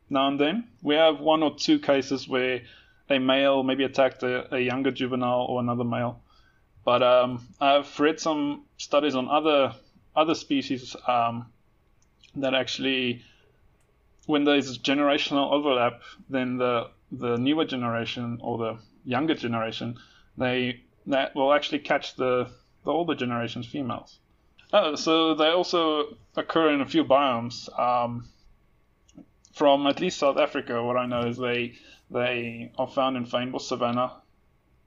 now 0.09 0.27
and 0.27 0.39
then. 0.39 0.67
We 0.81 0.95
have 0.95 1.19
one 1.19 1.43
or 1.43 1.55
two 1.55 1.79
cases 1.79 2.27
where 2.27 2.61
a 3.09 3.19
male 3.19 3.63
maybe 3.63 3.83
attacked 3.83 4.23
a, 4.23 4.53
a 4.55 4.59
younger 4.59 4.91
juvenile 4.91 5.45
or 5.49 5.59
another 5.59 5.83
male. 5.83 6.21
But 6.83 7.03
um, 7.03 7.47
I've 7.59 7.99
read 7.99 8.19
some 8.19 8.65
studies 8.77 9.15
on 9.15 9.29
other 9.29 9.73
other 10.15 10.35
species 10.35 10.95
um, 11.07 11.45
that 12.35 12.53
actually, 12.53 13.23
when 14.25 14.43
there's 14.43 14.77
generational 14.77 15.51
overlap, 15.51 16.01
then 16.29 16.57
the 16.57 16.89
the 17.11 17.37
newer 17.37 17.65
generation 17.65 18.39
or 18.41 18.57
the 18.57 18.77
younger 19.03 19.35
generation, 19.35 19.97
they 20.37 20.81
that 21.07 21.35
will 21.35 21.53
actually 21.53 21.79
catch 21.79 22.15
the 22.15 22.49
the 22.83 22.91
older 22.91 23.15
generation's 23.15 23.67
females. 23.67 24.19
Oh, 24.73 24.95
so 24.95 25.35
they 25.35 25.49
also 25.49 26.17
occur 26.35 26.71
in 26.73 26.81
a 26.81 26.85
few 26.85 27.03
biomes. 27.03 27.67
Um, 27.77 28.29
from 29.53 29.85
at 29.85 29.99
least 29.99 30.17
South 30.17 30.37
Africa, 30.37 30.81
what 30.81 30.97
I 30.97 31.05
know 31.05 31.27
is 31.27 31.37
they 31.37 31.73
they 32.09 32.71
are 32.77 32.87
found 32.87 33.17
in 33.17 33.25
fynbos 33.25 33.61
savanna, 33.61 34.13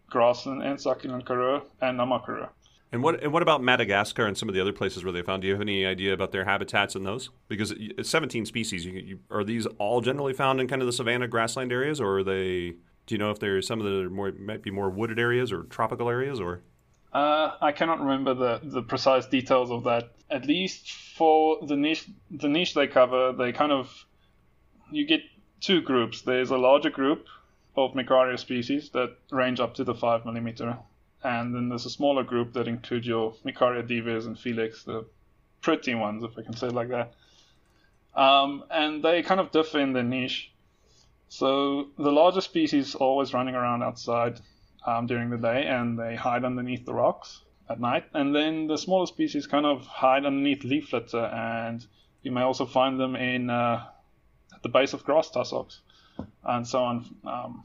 grassland, 0.08 0.62
and 0.62 0.80
succulent 0.80 1.26
karoo, 1.26 1.62
and 1.80 1.96
Nama 1.98 2.20
And 2.94 3.02
what 3.02 3.24
and 3.24 3.32
what 3.32 3.42
about 3.42 3.60
Madagascar 3.60 4.24
and 4.24 4.38
some 4.38 4.48
of 4.48 4.54
the 4.54 4.60
other 4.60 4.72
places 4.72 5.02
where 5.02 5.12
they 5.12 5.22
found? 5.22 5.42
Do 5.42 5.48
you 5.48 5.54
have 5.54 5.60
any 5.60 5.84
idea 5.84 6.12
about 6.12 6.30
their 6.30 6.44
habitats 6.44 6.94
in 6.94 7.02
those? 7.02 7.28
Because 7.48 7.74
it's 7.76 8.08
17 8.08 8.46
species, 8.46 8.86
you, 8.86 8.92
you, 8.92 9.18
are 9.32 9.42
these 9.42 9.66
all 9.78 10.00
generally 10.00 10.32
found 10.32 10.60
in 10.60 10.68
kind 10.68 10.80
of 10.80 10.86
the 10.86 10.92
savanna 10.92 11.26
grassland 11.26 11.72
areas, 11.72 12.00
or 12.00 12.18
are 12.18 12.22
they? 12.22 12.76
Do 13.06 13.14
you 13.16 13.18
know 13.18 13.32
if 13.32 13.40
there's 13.40 13.66
some 13.66 13.80
of 13.80 13.84
the 13.84 14.08
more 14.08 14.30
might 14.38 14.62
be 14.62 14.70
more 14.70 14.90
wooded 14.90 15.18
areas 15.18 15.50
or 15.50 15.64
tropical 15.64 16.08
areas, 16.08 16.38
or? 16.38 16.62
Uh, 17.12 17.56
I 17.60 17.72
cannot 17.72 17.98
remember 17.98 18.32
the, 18.32 18.60
the 18.62 18.82
precise 18.82 19.26
details 19.26 19.72
of 19.72 19.82
that. 19.84 20.12
At 20.30 20.46
least 20.46 20.92
for 20.92 21.66
the 21.66 21.74
niche 21.74 22.06
the 22.30 22.48
niche 22.48 22.74
they 22.74 22.86
cover, 22.86 23.32
they 23.32 23.50
kind 23.50 23.72
of 23.72 24.06
you 24.92 25.04
get 25.04 25.22
two 25.60 25.80
groups. 25.80 26.22
There's 26.22 26.50
a 26.50 26.58
larger 26.58 26.90
group 26.90 27.26
of 27.76 27.94
Micaria 27.94 28.38
species 28.38 28.90
that 28.90 29.16
range 29.32 29.58
up 29.58 29.74
to 29.74 29.82
the 29.82 29.96
five 29.96 30.24
millimeter, 30.24 30.78
and 31.24 31.54
then 31.54 31.70
there's 31.70 31.86
a 31.86 31.90
smaller 31.90 32.22
group 32.22 32.52
that 32.52 32.68
includes 32.68 33.06
your 33.06 33.32
Micaria 33.44 33.82
dives 33.82 34.26
and 34.26 34.38
Felix, 34.38 34.84
the 34.84 35.06
pretty 35.62 35.94
ones, 35.94 36.22
if 36.22 36.38
I 36.38 36.42
can 36.42 36.54
say 36.54 36.68
it 36.68 36.74
like 36.74 36.90
that. 36.90 37.14
Um, 38.14 38.64
and 38.70 39.02
they 39.02 39.22
kind 39.22 39.40
of 39.40 39.50
differ 39.50 39.80
in 39.80 39.94
their 39.94 40.02
niche. 40.02 40.52
So 41.28 41.88
the 41.98 42.12
larger 42.12 42.42
species 42.42 42.94
are 42.94 42.98
always 42.98 43.32
running 43.32 43.54
around 43.54 43.82
outside 43.82 44.38
um, 44.86 45.06
during 45.06 45.30
the 45.30 45.38
day 45.38 45.66
and 45.66 45.98
they 45.98 46.14
hide 46.14 46.44
underneath 46.44 46.84
the 46.84 46.92
rocks 46.92 47.40
at 47.68 47.80
night. 47.80 48.04
And 48.12 48.36
then 48.36 48.66
the 48.66 48.76
smaller 48.76 49.06
species 49.06 49.46
kind 49.46 49.64
of 49.64 49.86
hide 49.86 50.26
underneath 50.26 50.62
leaf 50.62 50.92
litter 50.92 51.24
and 51.24 51.84
you 52.22 52.30
may 52.32 52.42
also 52.42 52.66
find 52.66 53.00
them 53.00 53.16
in 53.16 53.48
uh, 53.48 53.86
at 54.54 54.62
the 54.62 54.68
base 54.68 54.92
of 54.92 55.04
grass 55.04 55.30
tussocks 55.30 55.80
and 56.44 56.68
so 56.68 56.84
on. 56.84 57.16
Um, 57.24 57.64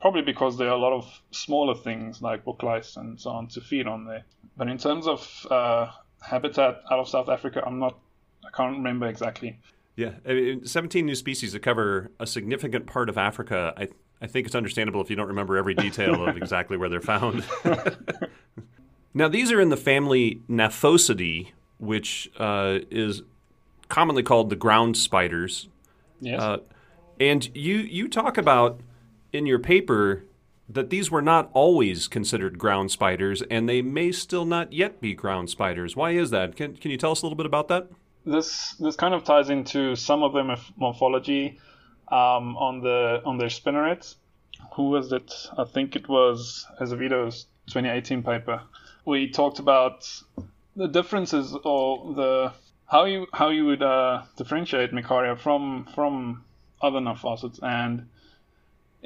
probably 0.00 0.22
because 0.22 0.58
there 0.58 0.68
are 0.68 0.76
a 0.76 0.78
lot 0.78 0.92
of 0.92 1.20
smaller 1.30 1.74
things 1.74 2.20
like 2.22 2.44
book 2.44 2.62
lice 2.62 2.96
and 2.96 3.20
so 3.20 3.30
on 3.30 3.48
to 3.48 3.60
feed 3.60 3.86
on 3.86 4.04
there. 4.04 4.24
But 4.56 4.68
in 4.68 4.78
terms 4.78 5.06
of 5.06 5.46
uh, 5.50 5.90
habitat 6.20 6.82
out 6.90 6.98
of 6.98 7.08
South 7.08 7.28
Africa, 7.28 7.62
I'm 7.66 7.78
not, 7.78 7.98
I 8.44 8.50
can't 8.56 8.76
remember 8.76 9.06
exactly. 9.06 9.58
Yeah, 9.96 10.12
I 10.28 10.34
mean, 10.34 10.66
17 10.66 11.06
new 11.06 11.14
species 11.14 11.52
that 11.52 11.60
cover 11.60 12.10
a 12.20 12.26
significant 12.26 12.86
part 12.86 13.08
of 13.08 13.16
Africa. 13.16 13.72
I, 13.76 13.88
I 14.20 14.26
think 14.26 14.46
it's 14.46 14.54
understandable 14.54 15.00
if 15.00 15.08
you 15.08 15.16
don't 15.16 15.28
remember 15.28 15.56
every 15.56 15.74
detail 15.74 16.26
of 16.26 16.36
exactly 16.42 16.76
where 16.76 16.88
they're 16.88 17.00
found. 17.00 17.44
now, 19.14 19.28
these 19.28 19.50
are 19.50 19.60
in 19.60 19.70
the 19.70 19.76
family 19.76 20.42
Gnaphosidae, 20.48 21.52
which 21.78 22.30
uh, 22.38 22.80
is 22.90 23.22
commonly 23.88 24.22
called 24.22 24.50
the 24.50 24.56
ground 24.56 24.96
spiders. 24.98 25.68
Yes. 26.20 26.42
Uh, 26.42 26.58
and 27.18 27.48
you, 27.56 27.76
you 27.76 28.08
talk 28.08 28.36
about 28.36 28.80
in 29.36 29.46
your 29.46 29.58
paper 29.58 30.24
that 30.68 30.90
these 30.90 31.10
were 31.10 31.22
not 31.22 31.50
always 31.52 32.08
considered 32.08 32.58
ground 32.58 32.90
spiders, 32.90 33.42
and 33.42 33.68
they 33.68 33.82
may 33.82 34.10
still 34.10 34.44
not 34.44 34.72
yet 34.72 35.00
be 35.00 35.14
ground 35.14 35.48
spiders. 35.50 35.94
Why 35.94 36.10
is 36.12 36.30
that? 36.30 36.56
Can, 36.56 36.76
can 36.76 36.90
you 36.90 36.96
tell 36.96 37.12
us 37.12 37.22
a 37.22 37.26
little 37.26 37.36
bit 37.36 37.46
about 37.46 37.68
that? 37.68 37.88
This 38.24 38.74
this 38.80 38.96
kind 38.96 39.14
of 39.14 39.22
ties 39.22 39.50
into 39.50 39.94
some 39.94 40.24
of 40.24 40.32
their 40.32 40.56
morphology 40.76 41.60
um, 42.08 42.56
on 42.56 42.80
the 42.80 43.22
on 43.24 43.38
their 43.38 43.48
spinnerets. 43.48 44.16
Who 44.74 44.90
was 44.90 45.12
it? 45.12 45.32
I 45.56 45.64
think 45.64 45.94
it 45.94 46.08
was 46.08 46.66
Azevedo's 46.80 47.46
2018 47.68 48.24
paper. 48.24 48.62
We 49.04 49.30
talked 49.30 49.60
about 49.60 50.10
the 50.74 50.88
differences 50.88 51.56
or 51.64 52.14
the 52.14 52.52
how 52.86 53.04
you 53.04 53.26
how 53.32 53.50
you 53.50 53.66
would 53.66 53.82
uh, 53.82 54.22
differentiate 54.36 54.92
Micaria 54.92 55.38
from 55.38 55.86
from 55.94 56.44
other 56.82 56.98
gnaphosids 56.98 57.62
and 57.62 58.08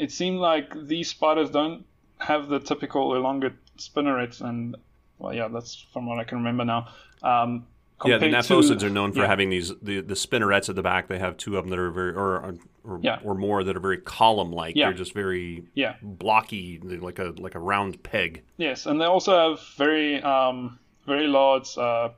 it 0.00 0.10
seemed 0.10 0.38
like 0.38 0.72
these 0.86 1.10
spiders 1.10 1.50
don't 1.50 1.84
have 2.18 2.48
the 2.48 2.58
typical 2.58 3.14
elongate 3.14 3.52
spinnerets, 3.76 4.40
and 4.40 4.76
well, 5.18 5.34
yeah, 5.34 5.48
that's 5.48 5.86
from 5.92 6.06
what 6.06 6.18
I 6.18 6.24
can 6.24 6.38
remember 6.38 6.64
now. 6.64 6.88
Um, 7.22 7.66
yeah, 8.06 8.16
the 8.16 8.26
gnaphosids 8.26 8.82
are 8.82 8.88
known 8.88 9.12
for 9.12 9.20
yeah. 9.20 9.26
having 9.26 9.50
these 9.50 9.72
the, 9.82 10.00
the 10.00 10.14
spinnerets 10.14 10.70
at 10.70 10.74
the 10.74 10.82
back. 10.82 11.08
They 11.08 11.18
have 11.18 11.36
two 11.36 11.58
of 11.58 11.64
them 11.64 11.70
that 11.70 11.78
are 11.78 11.90
very 11.90 12.12
or 12.12 12.56
or, 12.82 12.98
yeah. 13.02 13.18
or 13.22 13.34
more 13.34 13.62
that 13.62 13.76
are 13.76 13.80
very 13.80 13.98
column 13.98 14.52
like. 14.52 14.74
Yeah. 14.74 14.86
They're 14.86 14.96
just 14.96 15.12
very 15.12 15.64
yeah. 15.74 15.96
blocky, 16.00 16.78
like 16.78 17.18
a 17.18 17.34
like 17.36 17.54
a 17.54 17.58
round 17.58 18.02
peg. 18.02 18.42
Yes, 18.56 18.86
and 18.86 18.98
they 18.98 19.04
also 19.04 19.50
have 19.50 19.60
very 19.76 20.22
um, 20.22 20.78
very 21.06 21.26
large. 21.26 21.76
Uh, 21.76 22.08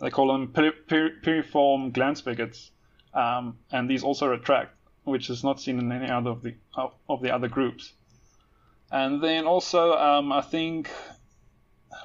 they 0.00 0.10
call 0.10 0.32
them 0.32 0.48
piriform 0.48 1.92
gland 1.92 2.18
spigots, 2.18 2.72
um, 3.14 3.56
and 3.70 3.88
these 3.88 4.02
also 4.02 4.26
retract 4.26 4.74
which 5.04 5.30
is 5.30 5.44
not 5.44 5.60
seen 5.60 5.78
in 5.78 5.92
any 5.92 6.10
other 6.10 6.30
of 6.30 6.42
the 6.42 6.54
of 7.08 7.20
the 7.22 7.30
other 7.30 7.48
groups. 7.48 7.92
And 8.90 9.22
then 9.22 9.46
also, 9.46 9.92
um, 9.94 10.32
I 10.32 10.40
think 10.40 10.90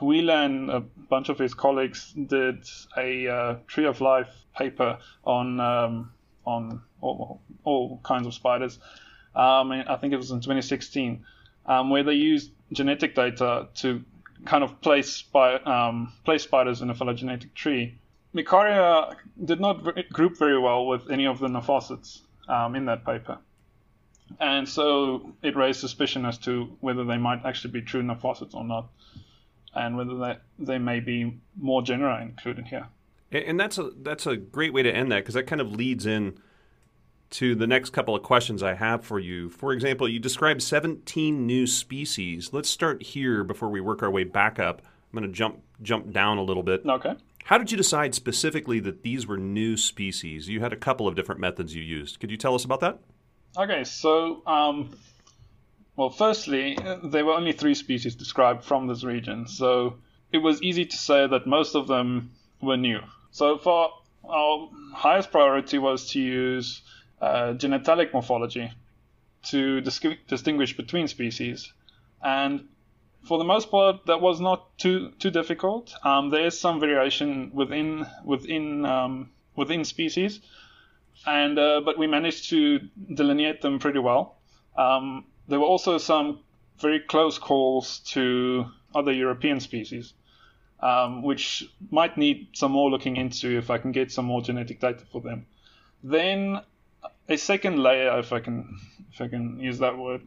Wheeler 0.02 0.34
and 0.34 0.70
a 0.70 0.80
bunch 0.80 1.30
of 1.30 1.38
his 1.38 1.54
colleagues 1.54 2.14
did 2.14 2.66
a 2.98 3.28
uh, 3.28 3.56
Tree 3.68 3.86
of 3.86 4.02
Life 4.02 4.34
paper 4.58 4.98
on 5.24 5.60
um, 5.60 6.12
on 6.46 6.82
all, 7.02 7.42
all, 7.64 8.00
kinds 8.04 8.28
of 8.28 8.34
spiders. 8.34 8.80
Um, 9.36 9.72
I 9.72 9.96
think 9.98 10.14
it 10.14 10.18
was 10.18 10.32
in 10.32 10.40
2016, 10.40 11.24
um, 11.66 11.90
where 11.90 12.04
they 12.04 12.14
used 12.14 12.52
genetic 12.72 13.16
data 13.16 13.68
to 13.76 14.04
kind 14.46 14.64
of 14.64 14.82
place, 14.82 15.12
spy, 15.12 15.56
um, 15.56 16.12
place 16.26 16.44
spiders 16.44 16.82
in 16.82 16.90
a 16.90 16.96
phylogenetic 16.96 17.54
tree. 17.54 18.00
Micaria 18.34 19.16
did 19.44 19.60
not 19.60 20.10
group 20.12 20.38
very 20.38 20.58
well 20.58 20.88
with 20.88 21.10
any 21.12 21.28
of 21.28 21.40
the 21.40 21.48
gnaphosids 21.48 22.22
um, 22.50 22.76
in 22.76 22.86
that 22.86 23.06
paper. 23.06 23.38
And 24.40 24.68
so 24.68 25.34
it 25.42 25.56
raised 25.56 25.80
suspicion 25.80 26.26
as 26.26 26.38
to 26.40 26.66
whether 26.82 27.04
they 27.04 27.18
might 27.18 27.46
actually 27.46 27.72
be 27.72 27.82
true 27.82 28.04
gnaphosids 28.04 28.54
or 28.54 28.64
not, 28.64 28.90
and 29.74 29.96
whether 29.98 30.18
they, 30.18 30.38
they 30.60 30.78
may 30.78 31.00
be 31.00 31.40
more 31.58 31.82
genera 31.82 32.22
included 32.22 32.68
here. 32.68 32.88
And 33.32 33.60
that's 33.60 33.78
a 33.78 33.92
that's 34.02 34.26
a 34.26 34.36
great 34.36 34.74
way 34.74 34.82
to 34.82 34.92
end 34.92 35.12
that 35.12 35.20
because 35.20 35.36
that 35.36 35.44
kind 35.44 35.62
of 35.62 35.72
leads 35.72 36.08
in 36.08 36.40
to 37.32 37.54
the 37.54 37.68
next 37.68 37.92
couple 37.92 38.16
of 38.16 38.24
questions 38.24 38.64
I 38.64 38.74
have 38.74 39.06
for 39.06 39.20
you. 39.20 39.50
For 39.50 39.72
example, 39.72 40.10
you 40.10 40.20
described 40.20 40.64
17 40.64 41.46
new 41.46 41.68
species. 41.68 42.54
Let's 42.54 42.70
start 42.70 43.04
here 43.04 43.44
before 43.44 43.70
we 43.70 43.82
work 43.82 44.02
our 44.02 44.10
way 44.10 44.24
back 44.24 44.58
up. 44.58 44.82
I'm 44.82 45.20
going 45.20 45.32
to 45.32 45.36
jump 45.36 45.62
jump 45.82 46.12
down 46.12 46.38
a 46.40 46.44
little 46.44 46.64
bit. 46.64 46.86
Okay. 46.86 47.16
How 47.50 47.58
did 47.58 47.72
you 47.72 47.78
decide 47.78 48.14
specifically 48.14 48.80
that 48.82 49.02
these 49.02 49.26
were 49.26 49.36
new 49.36 49.76
species? 49.76 50.48
You 50.48 50.60
had 50.60 50.72
a 50.72 50.76
couple 50.76 51.08
of 51.08 51.16
different 51.16 51.42
methods 51.42 51.74
you 51.74 51.82
used. 51.82 52.20
Could 52.20 52.30
you 52.30 52.38
tell 52.38 52.54
us 52.54 52.64
about 52.64 52.80
that? 52.82 53.00
Okay, 53.58 53.84
so, 53.86 54.44
um, 54.46 54.96
well, 55.96 56.12
firstly, 56.12 56.78
there 57.04 57.26
were 57.26 57.34
only 57.34 57.54
three 57.54 57.74
species 57.74 58.14
described 58.14 58.64
from 58.64 58.86
this 58.86 59.04
region, 59.04 59.48
so 59.48 59.96
it 60.32 60.38
was 60.38 60.62
easy 60.62 60.86
to 60.86 60.96
say 60.96 61.26
that 61.26 61.48
most 61.48 61.74
of 61.74 61.88
them 61.88 62.34
were 62.62 62.78
new. 62.78 63.00
So, 63.32 63.58
for 63.58 63.94
our 64.30 64.70
highest 64.94 65.32
priority 65.32 65.80
was 65.80 66.12
to 66.12 66.20
use 66.20 66.84
uh, 67.20 67.54
genitalic 67.58 68.14
morphology 68.14 68.72
to 69.46 69.82
dis- 69.82 70.18
distinguish 70.28 70.78
between 70.78 71.08
species. 71.08 71.74
And 72.22 72.68
for 73.24 73.38
the 73.38 73.44
most 73.44 73.70
part, 73.70 74.06
that 74.06 74.22
was 74.22 74.40
not 74.40 74.78
too 74.78 75.12
too 75.20 75.30
difficult. 75.30 75.94
Um, 76.04 76.30
there 76.30 76.46
is 76.46 76.60
some 76.60 76.80
variation 76.80 77.52
within 77.54 78.06
within 78.24 78.86
um, 78.86 79.30
within 79.56 79.86
species, 79.86 80.40
and 81.26 81.58
uh, 81.60 81.82
but 81.84 81.98
we 81.98 82.08
managed 82.08 82.50
to 82.50 82.80
delineate 83.14 83.62
them 83.62 83.80
pretty 83.80 84.00
well. 84.00 84.38
Um, 84.78 85.26
there 85.48 85.60
were 85.60 85.66
also 85.66 85.98
some 85.98 86.40
very 86.80 87.00
close 87.00 87.38
calls 87.38 88.00
to 88.00 88.66
other 88.96 89.12
European 89.12 89.60
species, 89.60 90.14
um, 90.80 91.22
which 91.22 91.70
might 91.92 92.18
need 92.18 92.48
some 92.54 92.72
more 92.72 92.90
looking 92.90 93.18
into 93.18 93.58
if 93.58 93.70
I 93.70 93.78
can 93.78 93.92
get 93.92 94.12
some 94.12 94.26
more 94.26 94.42
genetic 94.42 94.80
data 94.80 95.04
for 95.12 95.22
them. 95.22 95.46
Then 96.04 96.62
a 97.28 97.38
second 97.38 97.80
layer, 97.80 98.18
if 98.20 98.32
I 98.32 98.40
can 98.40 98.80
if 99.12 99.22
I 99.22 99.28
can 99.28 99.60
use 99.60 99.80
that 99.80 99.98
word, 99.98 100.22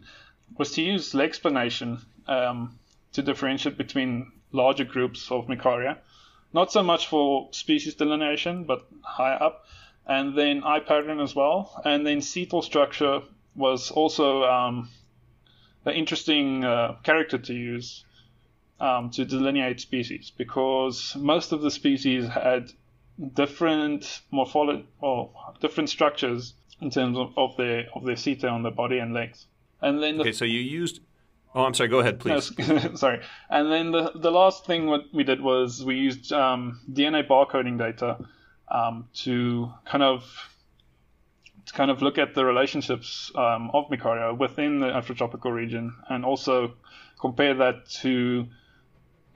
was 0.58 0.72
to 0.72 0.82
use 0.82 1.14
leg 1.14 1.34
spination 1.34 1.98
um, 2.28 2.78
to 3.12 3.22
differentiate 3.22 3.76
between 3.76 4.32
larger 4.52 4.84
groups 4.84 5.30
of 5.30 5.46
Micaria. 5.46 5.98
Not 6.52 6.70
so 6.70 6.82
much 6.82 7.06
for 7.06 7.48
species 7.52 7.94
delineation, 7.94 8.64
but 8.64 8.86
higher 9.02 9.42
up. 9.42 9.66
And 10.06 10.36
then 10.36 10.64
eye 10.64 10.80
pattern 10.80 11.20
as 11.20 11.34
well. 11.34 11.80
And 11.84 12.06
then 12.06 12.18
setal 12.18 12.62
structure 12.62 13.20
was 13.54 13.90
also 13.90 14.44
um, 14.44 14.90
an 15.84 15.94
interesting 15.94 16.64
uh, 16.64 16.96
character 17.02 17.38
to 17.38 17.54
use 17.54 18.04
um, 18.80 19.10
to 19.10 19.24
delineate 19.24 19.80
species 19.80 20.32
because 20.36 21.14
most 21.16 21.52
of 21.52 21.62
the 21.62 21.70
species 21.70 22.26
had 22.26 22.72
different 23.34 24.22
morphology 24.30 24.86
or 25.00 25.30
different 25.60 25.88
structures 25.88 26.54
in 26.80 26.90
terms 26.90 27.16
of, 27.16 27.32
of 27.36 27.56
their 27.56 27.86
of 27.94 28.04
their 28.04 28.16
setae 28.16 28.50
on 28.50 28.62
the 28.62 28.70
body 28.70 28.98
and 28.98 29.14
legs. 29.14 29.46
And 29.80 30.02
then 30.02 30.16
the, 30.16 30.22
okay, 30.22 30.32
so 30.32 30.44
you 30.44 30.58
used 30.58 31.00
Oh, 31.54 31.64
I'm 31.64 31.74
sorry. 31.74 31.88
Go 31.88 32.00
ahead, 32.00 32.18
please. 32.18 32.52
Sorry. 32.98 33.20
And 33.50 33.70
then 33.70 33.90
the 33.92 34.12
the 34.14 34.30
last 34.30 34.64
thing 34.64 34.86
what 34.86 35.02
we 35.12 35.22
did 35.22 35.40
was 35.40 35.84
we 35.84 35.96
used 35.96 36.32
um, 36.32 36.80
DNA 36.90 37.26
barcoding 37.26 37.78
data 37.78 38.16
um, 38.70 39.08
to 39.24 39.72
kind 39.84 40.02
of 40.02 40.24
to 41.66 41.72
kind 41.74 41.90
of 41.90 42.00
look 42.00 42.18
at 42.18 42.34
the 42.34 42.44
relationships 42.44 43.30
um, 43.34 43.70
of 43.74 43.88
Micaria 43.90 44.36
within 44.36 44.80
the 44.80 44.86
Afrotropical 44.86 45.52
region, 45.52 45.94
and 46.08 46.24
also 46.24 46.74
compare 47.20 47.54
that 47.54 47.88
to 48.00 48.46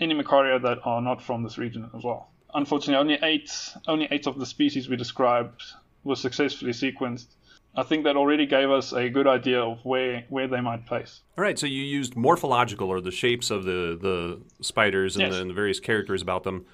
any 0.01 0.15
Micaria 0.15 0.61
that 0.63 0.79
are 0.85 1.03
not 1.03 1.23
from 1.23 1.43
this 1.43 1.59
region 1.59 1.91
as 1.95 2.03
well. 2.03 2.31
Unfortunately, 2.55 2.97
only 2.97 3.19
eight 3.23 3.51
only 3.87 4.09
eight 4.11 4.27
of 4.27 4.39
the 4.39 4.47
species 4.47 4.89
we 4.89 4.97
described 4.97 5.63
were 6.03 6.17
successfully 6.17 6.73
sequenced 6.73 7.27
I 7.76 7.83
think 7.83 8.04
that 8.04 8.16
already 8.16 8.47
gave 8.47 8.71
us 8.71 8.92
a 8.92 9.11
good 9.11 9.26
idea 9.26 9.61
of 9.61 9.85
where, 9.85 10.25
where 10.30 10.49
they 10.49 10.61
might 10.61 10.87
place. 10.87 11.21
All 11.37 11.42
right, 11.42 11.59
so 11.59 11.66
you 11.66 11.83
used 11.83 12.16
morphological 12.16 12.88
or 12.88 13.02
the 13.02 13.11
shapes 13.11 13.50
of 13.50 13.64
the, 13.64 13.99
the 14.00 14.40
spiders 14.64 15.16
and, 15.16 15.26
yes. 15.26 15.35
the, 15.35 15.40
and 15.42 15.50
the 15.50 15.54
various 15.54 15.78
characters 15.78 16.23
about 16.23 16.42
them, 16.45 16.64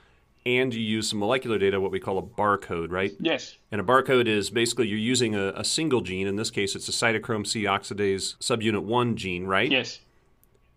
and 0.47 0.73
you 0.73 0.81
use 0.81 1.11
some 1.11 1.19
molecular 1.19 1.59
data, 1.59 1.81
what 1.81 1.91
we 1.91 1.99
call 1.99 2.19
a 2.19 2.23
barcode, 2.23 2.91
right? 2.91 3.13
Yes. 3.19 3.57
And 3.73 3.81
a 3.81 3.85
barcode 3.85 4.29
is 4.29 4.51
basically 4.51 4.87
you're 4.87 4.99
using 4.99 5.35
a, 5.35 5.49
a 5.57 5.65
single 5.65 6.03
gene. 6.03 6.29
In 6.29 6.37
this 6.37 6.51
case, 6.51 6.77
it's 6.77 6.89
a 6.89 6.93
cytochrome 6.93 7.47
C 7.47 7.65
oxidase 7.65 8.37
subunit 8.39 8.85
1 8.85 9.17
gene, 9.17 9.45
right? 9.47 9.71
Yes. 9.71 10.01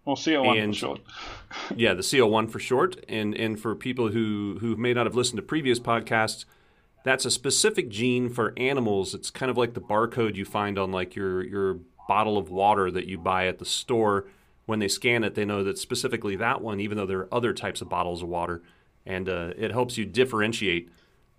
Well, 0.05 0.15
CO1 0.15 0.63
and, 0.63 0.73
for 0.73 0.79
short. 0.79 1.01
yeah, 1.75 1.93
the 1.93 2.03
CO1 2.03 2.49
for 2.51 2.59
short. 2.59 3.03
And 3.09 3.33
and 3.35 3.59
for 3.59 3.75
people 3.75 4.09
who, 4.09 4.57
who 4.61 4.75
may 4.75 4.93
not 4.93 5.07
have 5.07 5.15
listened 5.15 5.37
to 5.37 5.43
previous 5.43 5.79
podcasts, 5.79 6.45
that's 7.05 7.23
a 7.23 7.31
specific 7.31 7.87
gene 7.87 8.29
for 8.29 8.51
animals. 8.57 9.13
It's 9.13 9.29
kind 9.29 9.51
of 9.51 9.57
like 9.57 9.75
the 9.75 9.81
barcode 9.81 10.35
you 10.35 10.43
find 10.43 10.77
on 10.77 10.91
like 10.91 11.15
your 11.15 11.43
your 11.43 11.79
bottle 12.07 12.37
of 12.37 12.49
water 12.49 12.91
that 12.91 13.05
you 13.05 13.17
buy 13.17 13.47
at 13.47 13.59
the 13.59 13.65
store. 13.65 14.25
When 14.65 14.79
they 14.79 14.87
scan 14.87 15.23
it, 15.23 15.35
they 15.35 15.45
know 15.45 15.63
that 15.63 15.77
specifically 15.77 16.35
that 16.37 16.61
one, 16.61 16.79
even 16.79 16.97
though 16.97 17.05
there 17.05 17.19
are 17.19 17.33
other 17.33 17.53
types 17.53 17.81
of 17.81 17.89
bottles 17.89 18.23
of 18.23 18.27
water, 18.27 18.63
and 19.05 19.29
uh, 19.29 19.51
it 19.55 19.71
helps 19.71 19.97
you 19.97 20.05
differentiate 20.05 20.89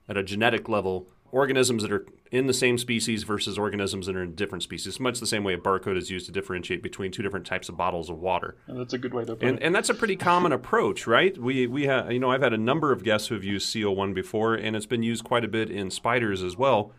at 0.08 0.16
a 0.16 0.22
genetic 0.22 0.68
level 0.68 1.08
organisms 1.32 1.82
that 1.82 1.92
are 1.92 2.06
in 2.32 2.46
the 2.46 2.52
same 2.54 2.76
species 2.78 3.22
versus 3.22 3.56
organisms 3.58 4.06
that 4.06 4.16
are 4.16 4.22
in 4.22 4.34
different 4.34 4.62
species. 4.62 4.98
Much 4.98 5.20
the 5.20 5.26
same 5.26 5.44
way 5.44 5.54
a 5.54 5.58
barcode 5.58 5.96
is 5.96 6.10
used 6.10 6.26
to 6.26 6.32
differentiate 6.32 6.82
between 6.82 7.10
two 7.12 7.22
different 7.22 7.46
types 7.46 7.68
of 7.68 7.76
bottles 7.76 8.10
of 8.10 8.18
water. 8.18 8.56
And 8.66 8.78
that's 8.80 8.92
a 8.92 8.98
good 8.98 9.14
way 9.14 9.24
to 9.24 9.36
put 9.36 9.46
And, 9.46 9.58
it. 9.58 9.62
and 9.62 9.74
that's 9.74 9.88
a 9.88 9.94
pretty 9.94 10.16
common 10.16 10.52
approach, 10.52 11.06
right? 11.06 11.36
We 11.38 11.66
we 11.66 11.84
have 11.86 12.10
you 12.12 12.18
know 12.18 12.30
I've 12.30 12.42
had 12.42 12.52
a 12.52 12.58
number 12.58 12.92
of 12.92 13.04
guests 13.04 13.28
who 13.28 13.34
have 13.34 13.44
used 13.44 13.72
CO1 13.74 14.14
before, 14.14 14.54
and 14.54 14.74
it's 14.76 14.86
been 14.86 15.02
used 15.02 15.24
quite 15.24 15.44
a 15.44 15.48
bit 15.48 15.70
in 15.70 15.90
spiders 15.90 16.42
as 16.42 16.56
well. 16.56 16.92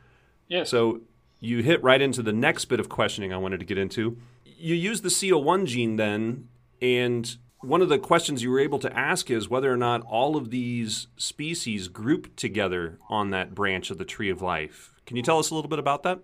yes. 0.48 0.70
So 0.70 1.02
you 1.40 1.62
hit 1.62 1.84
right 1.84 2.02
into 2.02 2.24
the 2.24 2.34
next 2.34 2.66
bit 2.66 2.80
of 2.80 2.90
questioning 2.90 3.32
I 3.32 3.38
wanted 3.38 3.60
to 3.60 3.66
get 3.66 3.78
into. 3.78 4.18
You 4.44 4.74
use 4.74 5.02
the 5.02 5.10
CO1 5.10 5.66
gene 5.68 5.98
then, 5.98 6.48
and 6.82 7.38
one 7.62 7.82
of 7.82 7.90
the 7.90 7.98
questions 7.98 8.44
you 8.44 8.52
were 8.52 8.60
able 8.60 8.80
to 8.80 8.98
ask 8.98 9.32
is 9.32 9.50
whether 9.50 9.72
or 9.72 9.78
not 9.78 10.02
all 10.04 10.36
of 10.36 10.52
these 10.52 11.08
species 11.18 11.88
group 11.88 12.36
together 12.36 13.00
on 13.10 13.32
that 13.32 13.56
branch 13.56 13.90
of 13.90 13.98
the 13.98 14.06
tree 14.06 14.30
of 14.30 14.42
life. 14.42 14.94
Can 15.06 15.18
you 15.18 15.24
tell 15.24 15.40
us 15.40 15.50
a 15.50 15.56
little 15.56 15.70
bit 15.70 15.80
about 15.80 16.04
that? 16.04 16.20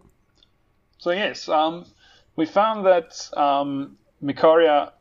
So 1.00 1.12
yes, 1.12 1.50
um, 1.50 1.86
we 2.36 2.46
found 2.46 2.86
that 2.86 3.30
um, 3.36 3.98
Micaria 4.24 4.92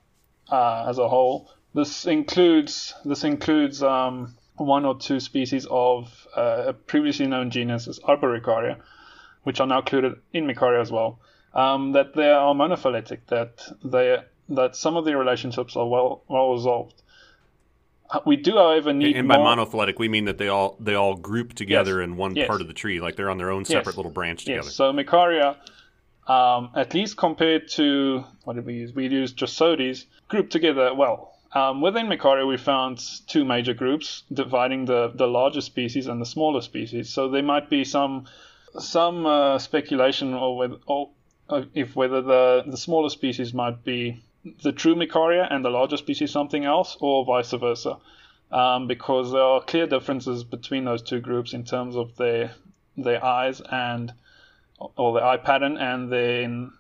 uh, 0.51 0.87
as 0.89 0.99
a 0.99 1.09
whole, 1.09 1.51
this 1.75 2.07
includes 2.07 2.95
this 3.05 3.25
includes 3.25 3.83
um, 3.83 4.35
one 4.57 4.85
or 4.85 4.99
two 4.99 5.21
species 5.21 5.67
of 5.71 6.27
uh, 6.37 6.65
a 6.69 6.73
previously 6.73 7.27
known 7.27 7.51
genus 7.51 7.89
as 7.89 7.99
Arboricaria, 8.01 8.79
which 9.43 9.61
are 9.61 9.67
now 9.67 9.81
included 9.81 10.15
in 10.33 10.47
Micaria 10.47 10.81
as 10.81 10.91
well. 10.91 11.21
Um, 11.55 11.93
that 11.93 12.15
they 12.15 12.31
are 12.31 12.55
monophyletic, 12.55 13.27
that 13.29 13.69
they 13.85 14.19
that 14.57 14.77
some 14.77 14.97
of 14.97 15.05
the 15.05 15.17
relationships 15.17 15.77
are 15.77 15.87
well 15.87 16.23
well 16.29 16.53
resolved. 16.53 17.03
Uh, 18.11 18.21
We 18.27 18.37
do, 18.37 18.53
however, 18.57 18.93
need 18.93 19.17
And 19.17 19.29
by 19.29 19.39
more, 19.39 19.47
monophyletic, 19.57 19.99
we 19.99 20.09
mean 20.09 20.27
that 20.27 20.39
they 20.39 20.49
all 20.49 20.77
they 20.81 20.95
all 20.95 21.15
group 21.15 21.55
together 21.55 22.01
Yes. 22.01 22.05
in 22.05 22.17
one 22.17 22.35
Yes. 22.37 22.47
part 22.49 22.61
of 22.61 22.67
the 22.69 22.75
tree, 22.75 23.01
like 23.01 23.17
they're 23.17 23.31
on 23.31 23.39
their 23.39 23.51
own 23.51 23.65
separate 23.65 23.93
Yes. 23.93 23.97
little 23.97 24.13
branch 24.13 24.45
together. 24.45 24.65
Yes, 24.67 24.75
so 24.75 24.93
Micaria, 24.93 25.57
um, 26.29 26.71
at 26.75 26.95
least 26.95 27.17
compared 27.17 27.69
to 27.69 28.25
what 28.45 28.57
did 28.57 28.67
we 28.67 28.75
use? 28.75 28.95
We 28.95 29.07
used 29.09 29.37
Drassodes, 29.39 30.07
grouped 30.29 30.51
together 30.53 30.95
well. 30.95 31.31
Um, 31.55 31.83
within 31.83 32.07
Micaria, 32.07 32.47
we 32.47 32.57
found 32.57 32.99
two 33.29 33.45
major 33.45 33.75
groups 33.75 34.23
dividing 34.33 34.87
the, 34.87 35.13
the 35.15 35.27
larger 35.27 35.61
species 35.61 36.07
and 36.07 36.19
the 36.21 36.25
smaller 36.27 36.63
species. 36.63 37.11
So 37.11 37.29
there 37.29 37.43
might 37.43 37.69
be 37.69 37.85
some 37.85 38.25
some 38.79 39.27
uh, 39.27 39.59
speculation 39.59 40.33
or 40.33 40.57
whether 40.57 40.77
or, 40.87 41.11
uh, 41.51 41.65
if 41.75 41.95
whether 41.95 42.23
the 42.23 42.65
the 42.67 42.79
smaller 42.79 43.11
species 43.11 43.53
might 43.53 43.85
be 43.85 44.23
the 44.63 44.73
true 44.73 44.95
Micaria 44.95 45.47
and 45.51 45.65
the 45.65 45.71
larger 45.71 45.97
species 45.97 46.31
something 46.31 46.65
else, 46.65 46.97
or 47.01 47.25
vice 47.25 47.53
versa. 47.53 47.99
Um, 48.51 48.87
because 48.87 49.33
there 49.33 49.43
are 49.43 49.63
clear 49.63 49.87
differences 49.87 50.45
between 50.45 50.85
those 50.85 51.01
two 51.01 51.21
groups 51.21 51.55
in 51.55 51.65
terms 51.65 51.97
of 51.97 52.17
their 52.17 52.55
their 52.99 53.25
eyes 53.25 53.63
and 53.71 54.13
or 54.79 55.15
the 55.15 55.25
eye 55.25 55.39
pattern, 55.39 55.79
and 55.79 56.13
then 56.13 56.73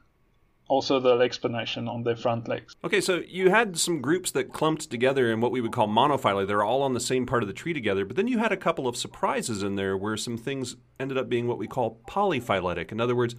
also 0.68 1.00
the 1.00 1.18
explanation 1.18 1.88
on 1.88 2.02
their 2.02 2.16
front 2.16 2.48
legs. 2.48 2.74
Okay, 2.82 3.00
so 3.00 3.22
you 3.28 3.50
had 3.50 3.78
some 3.78 4.00
groups 4.00 4.30
that 4.30 4.52
clumped 4.52 4.90
together 4.90 5.30
in 5.30 5.40
what 5.40 5.52
we 5.52 5.60
would 5.60 5.72
call 5.72 5.86
monophyly. 5.86 6.46
They're 6.46 6.64
all 6.64 6.82
on 6.82 6.94
the 6.94 7.00
same 7.00 7.26
part 7.26 7.42
of 7.42 7.46
the 7.46 7.52
tree 7.52 7.72
together, 7.72 8.04
but 8.04 8.16
then 8.16 8.28
you 8.28 8.38
had 8.38 8.52
a 8.52 8.56
couple 8.56 8.88
of 8.88 8.96
surprises 8.96 9.62
in 9.62 9.76
there 9.76 9.96
where 9.96 10.16
some 10.16 10.38
things 10.38 10.76
ended 10.98 11.18
up 11.18 11.28
being 11.28 11.46
what 11.46 11.58
we 11.58 11.66
call 11.66 12.00
polyphyletic. 12.08 12.90
In 12.90 13.00
other 13.00 13.14
words, 13.14 13.34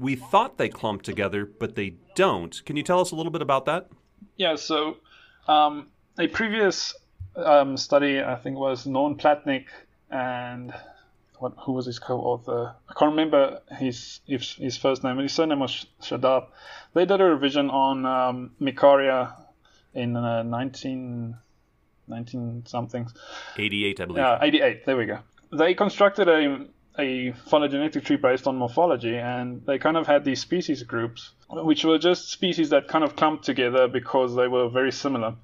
we 0.00 0.16
thought 0.16 0.56
they 0.56 0.70
clumped 0.70 1.04
together, 1.04 1.44
but 1.44 1.74
they 1.74 1.94
don't. 2.14 2.64
Can 2.64 2.76
you 2.76 2.82
tell 2.82 3.00
us 3.00 3.10
a 3.10 3.16
little 3.16 3.30
bit 3.30 3.42
about 3.42 3.66
that? 3.66 3.88
Yeah, 4.36 4.56
so 4.56 4.96
um, 5.46 5.88
a 6.18 6.26
previous 6.26 6.94
um, 7.36 7.76
study, 7.76 8.20
I 8.20 8.36
think, 8.36 8.58
was 8.58 8.86
Norm 8.86 9.18
Platnick 9.18 9.66
and 10.10 10.72
what, 11.38 11.52
who 11.58 11.72
was 11.72 11.84
his 11.84 11.98
co-author? 11.98 12.74
I 12.88 12.92
can't 12.94 13.10
remember 13.10 13.60
his 13.78 14.20
his, 14.26 14.54
his 14.54 14.76
first 14.78 15.04
name, 15.04 15.16
but 15.16 15.22
his 15.22 15.32
surname 15.32 15.60
was 15.60 15.86
Shadab. 16.02 16.46
They 16.94 17.04
did 17.04 17.20
a 17.20 17.24
revision 17.24 17.68
on 17.68 18.06
um, 18.06 18.50
Micaria 18.60 19.34
in 19.92 20.16
uh, 20.16 20.42
19, 20.42 21.36
19 22.08 22.62
somethings. 22.66 23.12
88, 23.58 24.00
I 24.00 24.04
believe. 24.06 24.18
Yeah, 24.18 24.38
88. 24.40 24.86
There 24.86 24.96
we 24.96 25.06
go. 25.06 25.18
They 25.52 25.74
constructed 25.74 26.28
a 26.28 26.66
a 26.98 27.32
phylogenetic 27.46 28.04
tree 28.04 28.16
based 28.16 28.46
on 28.46 28.56
morphology, 28.56 29.16
and 29.16 29.64
they 29.66 29.78
kind 29.78 29.96
of 29.96 30.06
had 30.06 30.24
these 30.24 30.40
species 30.40 30.82
groups, 30.82 31.30
which 31.48 31.84
were 31.84 31.98
just 31.98 32.30
species 32.30 32.70
that 32.70 32.88
kind 32.88 33.04
of 33.04 33.16
clumped 33.16 33.44
together 33.44 33.88
because 33.88 34.34
they 34.34 34.48
were 34.48 34.68
very 34.68 34.92
similar. 34.92 35.34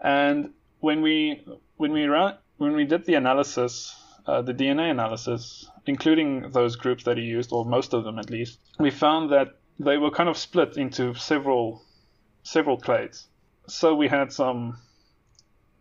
And 0.00 0.52
when 0.80 1.02
we 1.02 1.44
when 1.76 1.92
we 1.92 2.06
ran 2.06 2.34
when 2.56 2.74
we 2.74 2.84
did 2.84 3.04
the 3.04 3.14
analysis, 3.14 3.94
uh, 4.26 4.42
the 4.42 4.54
DNA 4.54 4.90
analysis, 4.90 5.68
including 5.86 6.50
those 6.50 6.76
groups 6.76 7.04
that 7.04 7.16
he 7.16 7.24
used, 7.24 7.52
or 7.52 7.64
most 7.64 7.94
of 7.94 8.04
them 8.04 8.18
at 8.18 8.30
least, 8.30 8.58
we 8.78 8.90
found 8.90 9.30
that 9.30 9.56
they 9.78 9.96
were 9.96 10.10
kind 10.10 10.28
of 10.28 10.36
split 10.36 10.76
into 10.76 11.14
several 11.14 11.82
several 12.42 12.78
clades. 12.78 13.26
So 13.66 13.94
we 13.94 14.08
had 14.08 14.32
some 14.32 14.78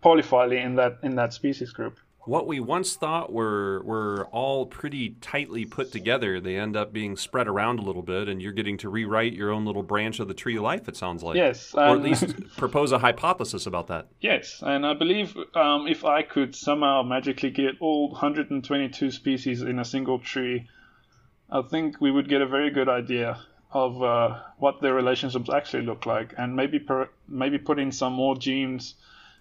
polyphyly 0.03 0.59
in 0.63 0.75
that 0.75 0.99
in 1.03 1.15
that 1.15 1.33
species 1.33 1.71
group. 1.71 1.99
What 2.27 2.45
we 2.45 2.59
once 2.59 2.97
thought 2.97 3.31
were 3.31 3.81
were 3.83 4.27
all 4.33 4.65
pretty 4.65 5.11
tightly 5.21 5.63
put 5.63 5.93
together, 5.93 6.41
they 6.41 6.57
end 6.57 6.75
up 6.75 6.91
being 6.91 7.15
spread 7.15 7.47
around 7.47 7.79
a 7.79 7.83
little 7.83 8.01
bit, 8.01 8.27
and 8.27 8.41
you're 8.41 8.51
getting 8.51 8.77
to 8.79 8.89
rewrite 8.89 9.31
your 9.31 9.49
own 9.49 9.65
little 9.65 9.81
branch 9.81 10.19
of 10.19 10.27
the 10.27 10.33
tree 10.33 10.57
of 10.57 10.63
life. 10.63 10.89
It 10.89 10.97
sounds 10.97 11.23
like, 11.23 11.37
Yes, 11.37 11.73
or 11.73 11.95
at 11.95 12.01
least 12.01 12.35
propose 12.57 12.91
a 12.91 12.99
hypothesis 12.99 13.65
about 13.65 13.87
that. 13.87 14.07
Yes, 14.19 14.61
and 14.61 14.85
I 14.85 14.93
believe 14.93 15.37
um, 15.55 15.87
if 15.87 16.03
I 16.03 16.21
could 16.21 16.53
somehow 16.53 17.01
magically 17.01 17.49
get 17.49 17.75
all 17.79 18.11
122 18.11 19.09
species 19.09 19.61
in 19.61 19.79
a 19.79 19.85
single 19.85 20.19
tree, 20.19 20.67
I 21.49 21.61
think 21.61 22.01
we 22.01 22.11
would 22.11 22.27
get 22.27 22.41
a 22.41 22.47
very 22.47 22.71
good 22.71 22.89
idea 22.89 23.39
of 23.71 24.03
uh, 24.03 24.39
what 24.57 24.81
their 24.81 24.93
relationships 24.93 25.49
actually 25.49 25.83
look 25.83 26.05
like, 26.05 26.33
and 26.37 26.57
maybe 26.57 26.79
per, 26.79 27.09
maybe 27.25 27.57
put 27.57 27.79
in 27.79 27.93
some 27.93 28.11
more 28.11 28.35
genes 28.35 28.95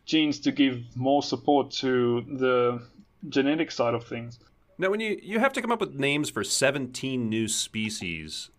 genes 0.07 0.39
to 0.41 0.53
give 0.53 0.97
more 0.97 1.23
support 1.23 1.71
to 1.73 2.23
the 2.23 2.81
genetic 3.29 3.71
side 3.71 3.93
of 3.93 4.07
things. 4.07 4.39
Now, 4.79 4.91
when 4.91 5.01
you 5.01 5.19
you 5.23 5.39
have 5.41 5.53
to 5.55 5.61
come 5.61 5.73
up 5.73 5.81
with 5.81 5.95
names 5.95 6.31
for 6.31 6.45
17 6.45 7.29
new 7.29 7.49
species, 7.49 8.51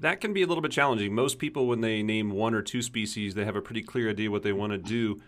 that 0.00 0.20
can 0.20 0.32
be 0.32 0.42
a 0.42 0.46
little 0.46 0.62
bit 0.62 0.72
challenging. 0.72 1.14
Most 1.14 1.38
people, 1.38 1.66
when 1.66 1.80
they 1.80 2.02
name 2.02 2.30
one 2.30 2.54
or 2.54 2.62
two 2.62 2.82
species, 2.82 3.34
they 3.34 3.44
have 3.44 3.56
a 3.56 3.62
pretty 3.62 3.82
clear 3.82 4.10
idea 4.10 4.30
what 4.30 4.42
they 4.42 4.52
want 4.52 4.72
to 4.72 4.78
do. 4.78 5.20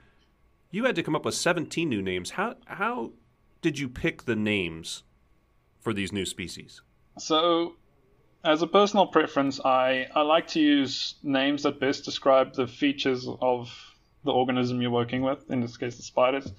You 0.71 0.85
had 0.85 0.97
to 0.97 1.03
come 1.03 1.15
up 1.15 1.25
with 1.25 1.35
17 1.35 1.89
new 1.89 2.03
names. 2.03 2.31
How 2.31 2.57
how 2.67 3.13
did 3.61 3.79
you 3.79 3.89
pick 3.89 4.25
the 4.25 4.37
names 4.37 5.05
for 5.81 5.93
these 5.93 6.13
new 6.13 6.25
species? 6.25 6.83
So, 7.19 7.75
as 8.43 8.63
a 8.63 8.67
personal 8.67 9.07
preference, 9.07 9.61
I, 9.63 10.09
I 10.15 10.23
like 10.23 10.49
to 10.49 10.61
use 10.61 11.17
names 11.23 11.63
that 11.65 11.79
best 11.79 12.05
describe 12.05 12.55
the 12.55 12.67
features 12.67 13.29
of 13.41 13.92
the 14.25 14.33
organism 14.33 14.81
you're 14.81 14.91
working 14.91 15.23
with, 15.23 15.51
in 15.51 15.61
this 15.61 15.77
case, 15.77 15.97
the 15.97 16.03
spiders. 16.03 16.51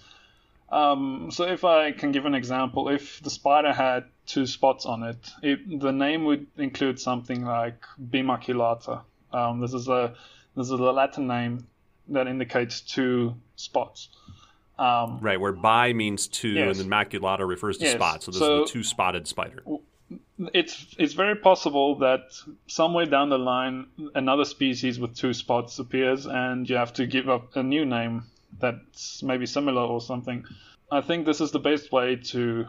Um, 0.70 1.30
so, 1.32 1.44
if 1.46 1.64
I 1.64 1.92
can 1.92 2.12
give 2.12 2.26
an 2.26 2.34
example, 2.34 2.90
if 2.90 3.22
the 3.22 3.30
spider 3.30 3.72
had 3.74 4.06
two 4.26 4.48
spots 4.48 4.86
on 4.86 5.04
it, 5.04 5.18
it 5.44 5.80
the 5.80 5.92
name 5.92 6.26
would 6.26 6.48
include 6.58 7.00
something 7.00 7.46
like 7.46 7.84
bimaculata. 8.02 9.02
Um, 9.32 9.60
this 9.60 9.74
is 9.74 9.88
a 9.88 10.16
this 10.56 10.66
is 10.68 10.72
a 10.72 10.76
Latin 10.78 11.28
name 11.28 11.68
that 12.10 12.28
indicates 12.28 12.82
two 12.82 13.36
spots. 13.56 14.10
Um, 14.80 15.20
Right, 15.22 15.40
where 15.40 15.52
bi 15.52 15.94
means 15.94 16.28
two, 16.28 16.50
Yes. 16.50 16.80
and 16.80 16.92
then 16.92 17.00
maculata 17.00 17.48
refers 17.48 17.78
to 17.78 17.86
Yes. 17.86 17.94
spots. 17.94 18.26
So 18.26 18.32
this 18.32 18.40
So- 18.40 18.64
is 18.64 18.70
the 18.72 18.74
two-spotted 18.74 19.28
spider. 19.28 19.64
It's 20.54 20.96
it's 20.98 21.14
very 21.14 21.36
possible 21.36 21.96
that 22.00 22.22
somewhere 22.68 23.06
down 23.06 23.30
the 23.30 23.38
line 23.38 23.88
another 24.16 24.46
species 24.46 25.00
with 25.00 25.16
two 25.16 25.34
spots 25.34 25.78
appears 25.80 26.26
and 26.26 26.68
you 26.70 26.76
have 26.76 26.94
to 26.94 27.06
give 27.06 27.30
up 27.30 27.56
a 27.56 27.62
new 27.64 27.86
name 27.86 28.24
that's 28.60 29.22
maybe 29.24 29.46
similar 29.46 29.82
or 29.84 30.02
something. 30.02 30.46
I 30.92 31.02
think 31.02 31.26
this 31.26 31.40
is 31.42 31.52
the 31.52 31.60
best 31.60 31.92
way 31.92 32.16
to 32.32 32.66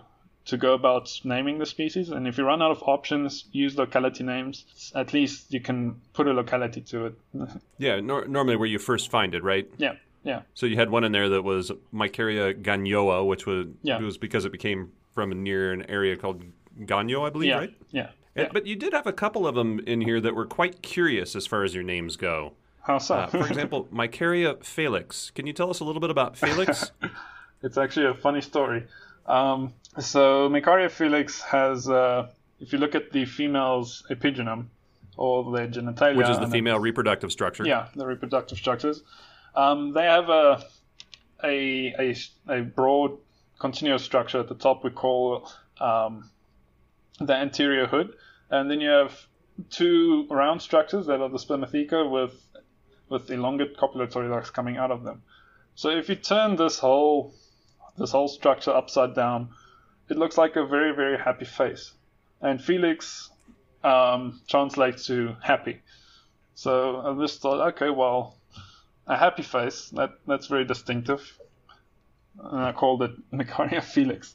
to 0.46 0.56
go 0.58 0.74
about 0.74 1.10
naming 1.24 1.58
the 1.58 1.64
species 1.64 2.10
and 2.10 2.28
if 2.28 2.36
you 2.36 2.44
run 2.44 2.60
out 2.60 2.70
of 2.70 2.82
options 2.82 3.46
use 3.52 3.78
locality 3.78 4.24
names 4.24 4.92
at 4.94 5.14
least 5.14 5.50
you 5.54 5.60
can 5.60 5.98
put 6.12 6.26
a 6.26 6.34
locality 6.34 6.82
to 6.82 7.06
it 7.06 7.14
Yeah, 7.78 8.00
nor- 8.00 8.26
normally 8.28 8.56
where 8.56 8.68
you 8.68 8.78
first 8.78 9.10
find 9.10 9.34
it, 9.34 9.42
right? 9.42 9.66
yeah 9.78 9.94
yeah 10.22 10.42
So 10.52 10.66
you 10.66 10.76
had 10.76 10.90
one 10.90 11.02
in 11.04 11.12
there 11.12 11.30
that 11.30 11.42
was 11.42 11.72
micaria 11.94 12.52
ganyoa, 12.60 13.26
which 13.26 13.46
was 13.46 13.68
Yeah. 13.82 13.98
it 14.00 14.02
was 14.04 14.18
because 14.18 14.44
it 14.44 14.52
became 14.52 14.92
from 15.14 15.42
near 15.42 15.72
an 15.72 15.88
area 15.88 16.14
called 16.16 16.42
Ganyo, 16.80 17.26
I 17.26 17.30
believe, 17.30 17.48
yeah 17.48 17.58
right? 17.58 17.74
yeah, 17.90 18.00
And- 18.36 18.46
yeah. 18.46 18.50
But 18.52 18.66
you 18.66 18.76
did 18.76 18.92
have 18.92 19.06
a 19.06 19.12
couple 19.12 19.46
of 19.46 19.54
them 19.54 19.80
in 19.86 20.00
here 20.00 20.20
that 20.20 20.34
were 20.34 20.46
quite 20.46 20.82
curious 20.82 21.36
as 21.36 21.46
far 21.46 21.62
as 21.64 21.74
your 21.74 21.84
names 21.84 22.16
go. 22.16 22.54
how 22.82 22.98
so 22.98 23.14
Uh, 23.14 23.26
for 23.28 23.46
example, 23.46 23.86
Micaria 23.92 24.62
Felix. 24.64 25.30
Can 25.30 25.46
you 25.46 25.52
tell 25.52 25.70
us 25.70 25.80
a 25.80 25.84
little 25.84 26.00
bit 26.00 26.10
about 26.10 26.36
Felix? 26.44 26.90
It's 27.62 27.78
actually 27.78 28.06
a 28.06 28.14
funny 28.14 28.40
story. 28.40 28.86
Um, 29.26 29.72
so 29.98 30.48
Micaria 30.50 30.90
felix 30.90 31.40
has, 31.42 31.88
uh, 31.88 32.28
if 32.60 32.72
you 32.72 32.78
look 32.78 32.94
at 32.94 33.10
the 33.12 33.24
female's 33.24 34.02
epigyne 34.10 34.66
or 35.16 35.50
their 35.56 35.68
genitalia, 35.68 36.16
Which 36.16 36.28
is 36.28 36.38
the 36.38 36.48
female 36.48 36.78
reproductive 36.78 37.30
structure. 37.32 37.64
yeah, 37.66 37.88
the 37.94 38.04
reproductive 38.06 38.58
structures. 38.58 39.02
Um, 39.54 39.92
they 39.92 40.02
have 40.04 40.28
a, 40.28 40.62
a 41.42 41.94
a 41.98 42.16
a 42.48 42.62
broad 42.62 43.12
continuous 43.60 44.02
structure 44.02 44.40
at 44.40 44.48
the 44.48 44.56
top. 44.56 44.82
We 44.84 44.90
call 44.90 45.48
um, 45.80 46.28
the 47.20 47.34
anterior 47.34 47.86
hood, 47.86 48.14
and 48.50 48.70
then 48.70 48.80
you 48.80 48.88
have 48.90 49.26
two 49.70 50.26
round 50.30 50.60
structures 50.60 51.06
that 51.06 51.20
are 51.20 51.28
the 51.28 51.38
spermatheca 51.38 52.08
with 52.10 52.34
with 53.08 53.30
elongate 53.30 53.76
copulatory 53.76 54.28
ducts 54.28 54.50
coming 54.50 54.76
out 54.76 54.90
of 54.90 55.04
them. 55.04 55.22
So 55.74 55.90
if 55.90 56.08
you 56.08 56.16
turn 56.16 56.56
this 56.56 56.78
whole 56.78 57.34
this 57.96 58.10
whole 58.10 58.28
structure 58.28 58.72
upside 58.72 59.14
down, 59.14 59.50
it 60.08 60.16
looks 60.16 60.36
like 60.36 60.56
a 60.56 60.66
very 60.66 60.94
very 60.94 61.18
happy 61.18 61.44
face, 61.44 61.92
and 62.40 62.62
Felix 62.62 63.30
um, 63.82 64.40
translates 64.48 65.06
to 65.06 65.36
happy. 65.42 65.80
So 66.54 67.00
I 67.00 67.20
just 67.20 67.40
thought, 67.40 67.74
okay, 67.74 67.90
well, 67.90 68.36
a 69.06 69.16
happy 69.16 69.42
face 69.42 69.90
that 69.90 70.10
that's 70.26 70.46
very 70.46 70.64
distinctive, 70.64 71.38
and 72.38 72.60
I 72.60 72.72
called 72.72 73.02
it 73.02 73.12
Micaria 73.32 73.82
Felix. 73.82 74.34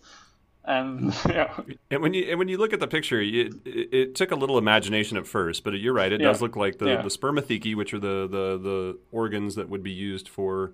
Um, 0.69 0.97
and 0.97 1.13
yeah, 1.35 1.59
And 1.91 2.01
when 2.01 2.13
you 2.13 2.25
and 2.29 2.37
when 2.39 2.47
you 2.47 2.57
look 2.57 2.73
at 2.73 2.79
the 2.79 2.87
picture, 2.87 3.19
it, 3.19 3.53
it, 3.65 3.89
it 3.93 4.15
took 4.15 4.31
a 4.31 4.35
little 4.35 4.57
imagination 4.57 5.17
at 5.17 5.25
first, 5.27 5.63
but 5.63 5.73
you're 5.79 5.93
right. 5.93 6.11
It 6.11 6.21
Yeah. 6.21 6.27
does 6.27 6.41
look 6.41 6.55
like 6.55 6.77
the, 6.77 6.85
Yeah. 6.85 7.01
the 7.01 7.09
spermathecae, 7.09 7.75
which 7.75 7.93
are 7.93 7.99
the, 7.99 8.27
the, 8.27 8.57
the 8.57 8.99
organs 9.11 9.55
that 9.55 9.67
would 9.69 9.83
be 9.83 9.91
used 9.91 10.29
for 10.29 10.73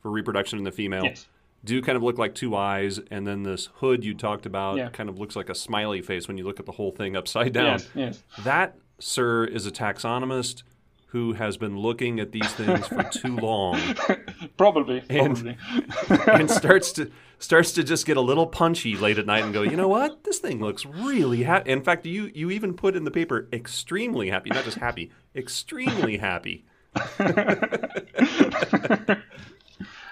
for 0.00 0.10
reproduction 0.10 0.58
in 0.58 0.64
the 0.64 0.72
female, 0.72 1.04
yes, 1.04 1.26
do 1.64 1.80
kind 1.80 1.96
of 1.96 2.02
look 2.02 2.18
like 2.18 2.34
two 2.34 2.54
eyes, 2.56 3.00
and 3.10 3.26
then 3.26 3.42
this 3.42 3.70
hood 3.76 4.04
you 4.04 4.14
talked 4.14 4.44
about 4.46 4.76
Yeah. 4.76 4.88
kind 4.90 5.08
of 5.08 5.18
looks 5.18 5.34
like 5.36 5.48
a 5.48 5.54
smiley 5.54 6.02
face 6.02 6.28
when 6.28 6.36
you 6.38 6.44
look 6.44 6.60
at 6.60 6.66
the 6.66 6.72
whole 6.72 6.90
thing 6.90 7.16
upside 7.16 7.52
down. 7.54 7.78
yes, 7.78 7.88
yes. 7.94 8.22
That, 8.44 8.76
sir, 8.98 9.44
is 9.44 9.66
a 9.66 9.70
taxonomist 9.70 10.62
who 11.06 11.32
has 11.34 11.56
been 11.56 11.78
looking 11.78 12.18
at 12.20 12.32
these 12.32 12.52
things 12.52 12.86
for 12.88 13.02
too 13.04 13.36
long 13.36 13.78
Probably, 14.56 15.02
And- 15.08 15.56
probably. 16.08 16.32
and 16.40 16.50
starts 16.50 16.92
to 16.92 17.10
starts 17.44 17.72
to 17.72 17.84
just 17.84 18.06
get 18.06 18.16
a 18.16 18.20
little 18.20 18.46
punchy 18.46 18.96
late 18.96 19.18
at 19.18 19.26
night 19.26 19.44
and 19.44 19.52
go, 19.52 19.62
you 19.62 19.76
know 19.76 19.88
what? 19.88 20.24
This 20.24 20.38
thing 20.38 20.60
looks 20.60 20.84
really 20.86 21.42
happy. 21.42 21.70
In 21.70 21.82
fact, 21.82 22.06
you 22.06 22.30
you 22.34 22.50
even 22.50 22.74
put 22.74 22.96
in 22.96 23.04
the 23.04 23.10
paper 23.10 23.46
extremely 23.52 24.30
happy, 24.30 24.50
not 24.50 24.64
just 24.64 24.78
happy, 24.78 25.10
extremely 25.36 26.16
happy. 26.16 26.64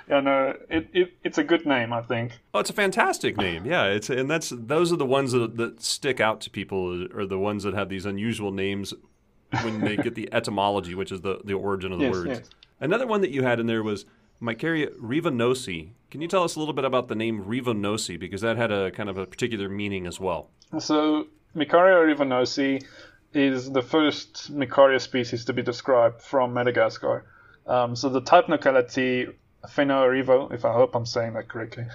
yeah, 0.09 0.21
no, 0.21 0.57
it, 0.69 0.89
it 0.93 1.13
it's 1.25 1.39
a 1.39 1.45
good 1.45 1.65
name, 1.65 1.93
I 1.93 2.03
think. 2.03 2.33
Oh, 2.53 2.61
it's 2.61 2.71
a 2.71 2.75
fantastic 2.75 3.37
name. 3.37 3.65
Yeah, 3.65 3.85
it's 3.87 4.11
and 4.11 4.31
that's 4.31 4.51
those 4.55 4.93
are 4.93 4.97
the 4.97 5.07
ones 5.07 5.33
that, 5.33 5.57
that 5.57 5.83
stick 5.83 6.21
out 6.21 6.41
to 6.43 6.51
people 6.51 7.07
are 7.17 7.27
the 7.27 7.39
ones 7.39 7.63
that 7.65 7.75
have 7.75 7.89
these 7.89 8.05
unusual 8.05 8.51
names 8.53 8.93
when 9.63 9.81
they 9.81 9.97
get 9.97 10.15
the 10.15 10.29
etymology, 10.33 10.95
which 10.95 11.13
is 11.13 11.21
the, 11.23 11.41
the 11.45 11.55
origin 11.55 11.93
of 11.93 11.99
the 11.99 12.07
Yes, 12.07 12.13
words. 12.15 12.29
yes. 12.29 12.51
Another 12.81 13.07
one 13.07 13.21
that 13.21 13.31
you 13.31 13.43
had 13.43 13.61
in 13.61 13.67
there 13.67 13.83
was 13.83 14.05
Micaria 14.43 14.89
rivanosi. 14.99 15.91
Can 16.11 16.21
you 16.21 16.27
tell 16.27 16.43
us 16.43 16.57
a 16.57 16.59
little 16.59 16.75
bit 16.75 16.85
about 16.85 17.07
the 17.07 17.15
name 17.15 17.45
rivanosi 17.45 18.19
because 18.19 18.41
that 18.41 18.57
had 18.57 18.73
a 18.73 18.91
kind 18.91 19.09
of 19.09 19.17
a 19.17 19.25
particular 19.25 19.69
meaning 19.69 20.07
as 20.07 20.19
well? 20.19 20.51
So, 20.81 21.29
Micaria 21.55 22.13
rivanosi 22.13 22.85
is 23.33 23.71
the 23.71 23.83
first 23.83 24.53
Micaria 24.53 25.01
species 25.01 25.45
to 25.45 25.53
be 25.53 25.63
described 25.63 26.21
from 26.21 26.53
Madagascar. 26.55 27.25
Um, 27.69 27.95
so, 27.95 28.09
the 28.09 28.21
type 28.21 28.49
locality 28.49 29.29
Fenoarivo, 29.65 30.53
if 30.53 30.65
I 30.65 30.73
hope 30.73 30.97
I'm 30.97 31.07
saying 31.07 31.35
that 31.35 31.49
correctly, 31.49 31.87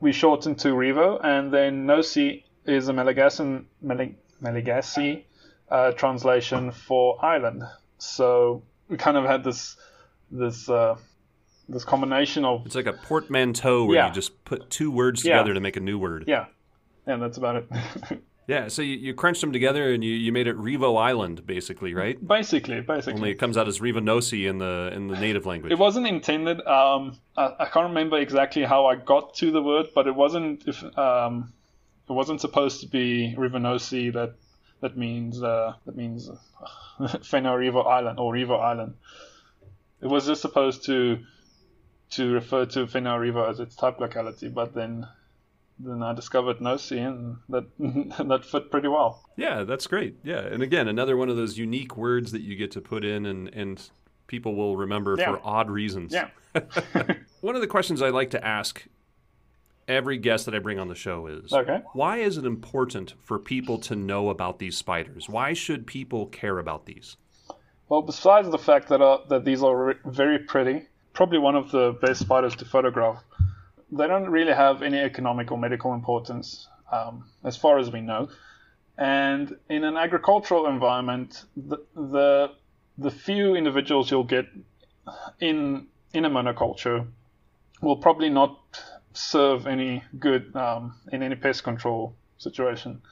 we 0.00 0.12
shorten 0.12 0.54
to 0.56 0.68
Rivo, 0.68 1.20
and 1.22 1.52
then 1.52 1.86
Nosi 1.86 2.44
is 2.64 2.88
a 2.88 2.94
Malagasy, 2.94 3.66
Malag- 3.84 4.16
Malagasy 4.42 5.24
uh, 5.70 5.92
translation 5.92 6.72
for 6.72 7.22
island. 7.22 7.62
So, 7.98 8.62
we 8.88 8.96
kind 8.96 9.18
of 9.18 9.26
had 9.26 9.44
this 9.44 9.76
this 10.30 10.68
uh, 10.68 10.96
this 11.68 11.84
combination 11.84 12.44
of 12.44 12.66
It's 12.66 12.74
like 12.74 12.86
a 12.86 12.92
portmanteau 12.92 13.84
where 13.86 13.96
Yeah. 13.96 14.08
you 14.08 14.12
just 14.14 14.44
put 14.44 14.70
two 14.70 14.90
words 14.90 15.24
Yeah. 15.24 15.36
together 15.38 15.54
to 15.54 15.60
make 15.60 15.76
a 15.76 15.80
new 15.80 15.98
word. 15.98 16.24
yeah, 16.26 16.46
and 17.06 17.22
that's 17.22 17.38
about 17.38 17.56
it. 17.56 17.68
Yeah, 18.46 18.68
so 18.68 18.82
you, 18.82 18.96
you 18.96 19.14
crunched 19.14 19.40
them 19.40 19.52
together 19.54 19.94
and 19.94 20.04
you, 20.04 20.12
you 20.12 20.30
made 20.30 20.46
it 20.46 20.54
Revo 20.58 21.00
Island, 21.00 21.46
basically, 21.46 21.94
right? 21.94 22.18
basically, 22.28 22.82
basically. 22.82 23.14
Only 23.14 23.30
it 23.30 23.36
comes 23.36 23.56
out 23.56 23.68
as 23.68 23.80
Rivanosi 23.80 24.46
in 24.46 24.58
the 24.58 24.90
in 24.94 25.08
the 25.08 25.18
native 25.18 25.46
language. 25.46 25.72
It 25.72 25.78
wasn't 25.78 26.06
intended. 26.06 26.60
Um, 26.66 27.16
I, 27.38 27.54
I 27.60 27.64
can't 27.72 27.86
remember 27.88 28.18
exactly 28.18 28.62
how 28.62 28.84
I 28.84 28.96
got 28.96 29.32
to 29.36 29.50
the 29.50 29.62
word, 29.62 29.86
but 29.94 30.06
it 30.06 30.14
wasn't. 30.14 30.64
If 30.68 30.84
um, 30.98 31.54
it 32.06 32.12
wasn't 32.12 32.42
supposed 32.42 32.82
to 32.82 32.86
be 32.86 33.34
Rivanosi, 33.38 34.12
that 34.12 34.34
that 34.82 34.94
means 34.94 35.42
uh, 35.42 35.72
that 35.86 35.96
means 35.96 36.28
uh, 37.00 37.06
Fenarivo 37.22 37.86
Island 37.86 38.18
or 38.20 38.34
Revo 38.34 38.60
Island. 38.60 38.92
It 40.02 40.08
was 40.08 40.26
just 40.26 40.42
supposed 40.42 40.84
to 40.84 41.18
to 42.16 42.32
refer 42.32 42.66
to 42.66 42.86
Fenarivo 42.86 43.48
as 43.48 43.60
its 43.60 43.74
type 43.76 44.00
locality, 44.00 44.48
but 44.48 44.74
then 44.74 45.06
then 45.78 46.02
I 46.04 46.12
discovered 46.12 46.58
Nosi, 46.58 46.98
and 47.04 47.36
that 47.48 47.64
that 48.28 48.44
fit 48.44 48.70
pretty 48.70 48.88
well. 48.88 49.22
Yeah, 49.36 49.64
that's 49.64 49.86
great. 49.86 50.16
Yeah, 50.22 50.40
and 50.40 50.62
again, 50.62 50.86
another 50.88 51.16
one 51.16 51.28
of 51.28 51.36
those 51.36 51.58
unique 51.58 51.96
words 51.96 52.30
that 52.32 52.42
you 52.42 52.54
get 52.56 52.70
to 52.72 52.80
put 52.80 53.04
in, 53.04 53.26
and 53.26 53.48
and 53.48 53.82
people 54.26 54.54
will 54.54 54.76
remember 54.76 55.16
Yeah. 55.18 55.32
for 55.34 55.40
odd 55.44 55.70
reasons. 55.70 56.12
Yeah. 56.12 56.28
One 57.40 57.56
of 57.56 57.60
the 57.60 57.66
questions 57.66 58.00
I 58.00 58.08
like 58.10 58.30
to 58.30 58.42
ask 58.46 58.86
every 59.86 60.16
guest 60.16 60.46
that 60.46 60.54
I 60.54 60.60
bring 60.60 60.78
on 60.78 60.88
the 60.88 60.94
show 60.94 61.26
is 61.26 61.52
Okay. 61.52 61.82
why 61.92 62.18
is 62.18 62.38
it 62.38 62.46
important 62.46 63.14
for 63.22 63.38
people 63.38 63.76
to 63.80 63.94
know 63.96 64.30
about 64.30 64.58
these 64.58 64.76
spiders? 64.78 65.28
Why 65.28 65.52
should 65.52 65.86
people 65.86 66.26
care 66.26 66.58
about 66.58 66.86
these? 66.86 67.16
Well, 67.90 68.00
besides 68.00 68.48
the 68.50 68.56
fact 68.58 68.88
that 68.88 69.02
uh, 69.02 69.18
that 69.28 69.44
these 69.44 69.62
are 69.62 69.86
re- 69.88 69.94
very 70.06 70.38
pretty, 70.38 70.86
probably 71.14 71.38
one 71.38 71.56
of 71.56 71.70
the 71.70 71.96
best 72.02 72.20
spiders 72.20 72.54
to 72.56 72.64
photograph, 72.64 73.22
they 73.90 74.06
don't 74.06 74.28
really 74.28 74.52
have 74.52 74.82
any 74.82 74.98
economic 74.98 75.50
or 75.50 75.58
medical 75.58 75.94
importance, 75.94 76.68
um, 76.92 77.24
as 77.44 77.56
far 77.56 77.78
as 77.78 77.90
we 77.90 78.00
know. 78.00 78.28
And 78.98 79.56
in 79.68 79.84
an 79.84 79.96
agricultural 79.96 80.66
environment, 80.66 81.44
the, 81.56 81.78
the 81.94 82.50
the 82.96 83.10
few 83.10 83.56
individuals 83.56 84.10
you'll 84.10 84.22
get 84.22 84.46
in 85.40 85.86
in 86.12 86.24
a 86.24 86.30
monoculture 86.30 87.06
will 87.80 87.96
probably 87.96 88.30
not 88.30 88.56
serve 89.12 89.66
any 89.66 90.02
good 90.18 90.54
um, 90.54 90.94
in 91.12 91.22
any 91.22 91.34
pest 91.34 91.64
control 91.64 92.14
situation. 92.38 93.02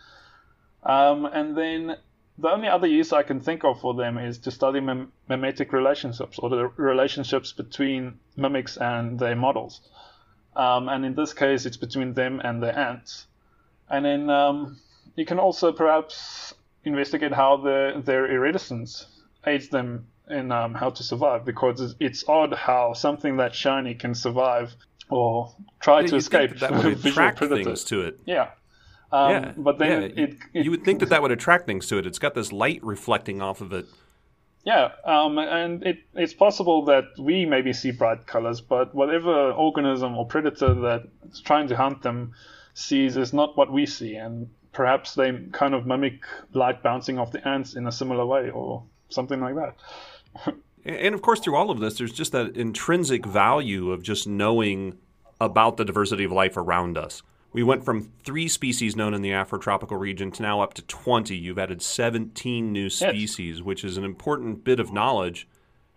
Um, 0.84 1.26
and 1.26 1.56
then 1.56 1.96
the 2.38 2.50
only 2.50 2.68
other 2.68 2.86
use 2.86 3.12
I 3.12 3.22
can 3.22 3.40
think 3.40 3.64
of 3.64 3.80
for 3.80 3.94
them 3.94 4.18
is 4.18 4.38
to 4.38 4.50
study 4.50 4.80
mim- 4.80 5.12
mimetic 5.28 5.72
relationships 5.72 6.38
or 6.38 6.48
the 6.48 6.66
relationships 6.76 7.52
between 7.52 8.18
mimics 8.36 8.76
and 8.76 9.18
their 9.18 9.36
models. 9.36 9.80
Um, 10.56 10.88
and 10.88 11.04
in 11.04 11.14
this 11.14 11.32
case, 11.34 11.66
it's 11.66 11.76
between 11.76 12.14
them 12.14 12.40
and 12.42 12.62
their 12.62 12.76
ants. 12.78 13.26
And 13.88 14.04
then 14.04 14.30
um, 14.30 14.78
you 15.16 15.24
can 15.26 15.38
also 15.38 15.72
perhaps 15.72 16.54
investigate 16.84 17.32
how 17.32 17.58
the, 17.58 18.02
their 18.04 18.30
iridescence 18.30 19.06
aids 19.46 19.68
them 19.68 20.06
in 20.30 20.50
um, 20.52 20.74
how 20.74 20.90
to 20.90 21.02
survive 21.02 21.44
because 21.44 21.80
it's- 22.00 22.24
odd 22.28 22.54
how 22.54 22.92
something 22.94 23.36
that 23.38 23.54
shiny 23.54 23.94
can 23.94 24.14
survive 24.14 24.74
or 25.10 25.54
try 25.80 26.06
to 26.06 26.16
escape 26.16 26.50
that, 26.58 26.70
that 26.70 26.72
would 26.84 26.96
visual 26.98 27.30
predators. 27.32 27.84
to 27.84 28.00
it. 28.02 28.18
Yeah. 28.24 28.50
Um, 29.12 29.30
yeah, 29.30 29.52
but 29.56 29.78
then 29.78 30.02
yeah. 30.02 30.24
it, 30.24 30.36
it, 30.54 30.64
you 30.64 30.70
would 30.70 30.84
think 30.84 31.00
that 31.00 31.10
that 31.10 31.20
would 31.20 31.32
attract 31.32 31.66
things 31.66 31.86
to 31.88 31.98
it. 31.98 32.06
It's 32.06 32.18
got 32.18 32.34
this 32.34 32.50
light 32.50 32.82
reflecting 32.82 33.42
off 33.42 33.60
of 33.60 33.72
it. 33.72 33.86
Yeah, 34.64 34.92
um, 35.04 35.38
and 35.38 35.82
it, 35.84 35.98
it's 36.14 36.32
possible 36.32 36.84
that 36.86 37.04
we 37.18 37.44
maybe 37.44 37.72
see 37.72 37.90
bright 37.90 38.26
colors, 38.26 38.60
but 38.60 38.94
whatever 38.94 39.52
organism 39.52 40.16
or 40.16 40.24
predator 40.24 40.74
that's 40.74 41.40
trying 41.40 41.68
to 41.68 41.76
hunt 41.76 42.02
them 42.02 42.32
sees 42.74 43.16
is 43.16 43.32
not 43.32 43.56
what 43.56 43.72
we 43.72 43.86
see, 43.86 44.14
and 44.14 44.48
perhaps 44.72 45.14
they 45.14 45.32
kind 45.52 45.74
of 45.74 45.84
mimic 45.84 46.24
light 46.52 46.82
bouncing 46.82 47.18
off 47.18 47.32
the 47.32 47.46
ants 47.46 47.74
in 47.74 47.86
a 47.86 47.92
similar 47.92 48.24
way 48.24 48.50
or 48.50 48.84
something 49.08 49.40
like 49.40 49.56
that. 49.56 50.54
And 50.84 51.14
of 51.14 51.22
course, 51.22 51.40
through 51.40 51.56
all 51.56 51.70
of 51.70 51.80
this, 51.80 51.98
there's 51.98 52.12
just 52.12 52.32
that 52.32 52.56
intrinsic 52.56 53.26
value 53.26 53.92
of 53.92 54.02
just 54.02 54.26
knowing 54.26 54.96
about 55.40 55.76
the 55.76 55.84
diversity 55.84 56.24
of 56.24 56.32
life 56.32 56.56
around 56.56 56.96
us. 56.96 57.22
We 57.52 57.62
went 57.62 57.84
from 57.84 58.10
three 58.24 58.48
species 58.48 58.96
known 58.96 59.12
in 59.12 59.22
the 59.22 59.30
Afrotropical 59.30 59.98
region 59.98 60.30
to 60.32 60.42
now 60.42 60.60
up 60.60 60.74
to 60.74 60.82
20. 60.82 61.36
You've 61.36 61.58
added 61.58 61.82
17 61.82 62.72
new 62.72 62.88
species, 62.88 63.62
which 63.62 63.84
is 63.84 63.96
an 63.96 64.04
important 64.04 64.64
bit 64.64 64.80
of 64.80 64.92
knowledge. 64.92 65.46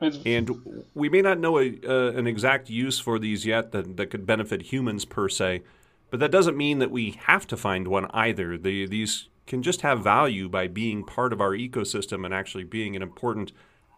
It's, 0.02 0.20
And 0.26 0.84
we 0.94 1.08
may 1.08 1.22
not 1.22 1.40
know 1.40 1.58
a, 1.60 1.80
uh, 1.88 2.12
an 2.12 2.28
exact 2.28 2.70
use 2.70 3.00
for 3.00 3.18
these 3.18 3.46
yet 3.46 3.72
that, 3.72 3.96
that 3.96 4.08
could 4.08 4.26
benefit 4.26 4.64
humans 4.64 5.06
per 5.06 5.30
se, 5.30 5.64
but 6.10 6.20
that 6.20 6.32
doesn't 6.32 6.58
mean 6.58 6.80
that 6.80 6.92
we 6.92 7.12
have 7.26 7.48
to 7.48 7.58
find 7.58 7.88
one 7.88 8.08
either. 8.12 8.58
The, 8.58 8.86
these 8.88 9.30
can 9.48 9.64
just 9.64 9.82
have 9.82 10.04
value 10.04 10.50
by 10.50 10.68
being 10.68 11.06
part 11.06 11.32
of 11.32 11.40
our 11.40 11.52
ecosystem 11.52 12.26
and 12.26 12.34
actually 12.34 12.66
being 12.66 12.96
an 12.96 13.02
important 13.02 13.54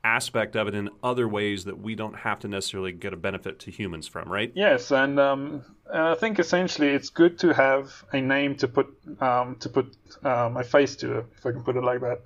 aspect 0.08 0.56
of 0.56 0.68
it 0.68 0.74
in 0.74 0.90
other 1.04 1.28
ways 1.28 1.66
that 1.66 1.78
we 1.80 1.94
don't 1.94 2.16
have 2.16 2.40
to 2.40 2.48
necessarily 2.48 2.94
get 2.94 3.14
a 3.14 3.18
benefit 3.18 3.60
to 3.60 3.72
humans 3.72 4.08
from, 4.08 4.32
right? 4.32 4.52
Yes, 4.56 4.92
and 4.92 5.20
um, 5.20 5.64
I 5.94 6.16
think 6.16 6.40
essentially 6.40 6.90
it's 6.90 7.10
good 7.10 7.38
to 7.40 7.54
have 7.54 8.06
a 8.14 8.22
name 8.22 8.56
to 8.62 8.68
put 8.68 8.88
um, 9.22 9.58
to 9.60 9.70
put 9.70 9.96
um, 10.24 10.58
a 10.58 10.64
face 10.64 10.96
to, 10.98 11.26
if 11.38 11.46
I 11.46 11.52
can 11.52 11.64
put 11.64 11.76
it 11.76 11.84
like 11.84 12.02
that. 12.02 12.20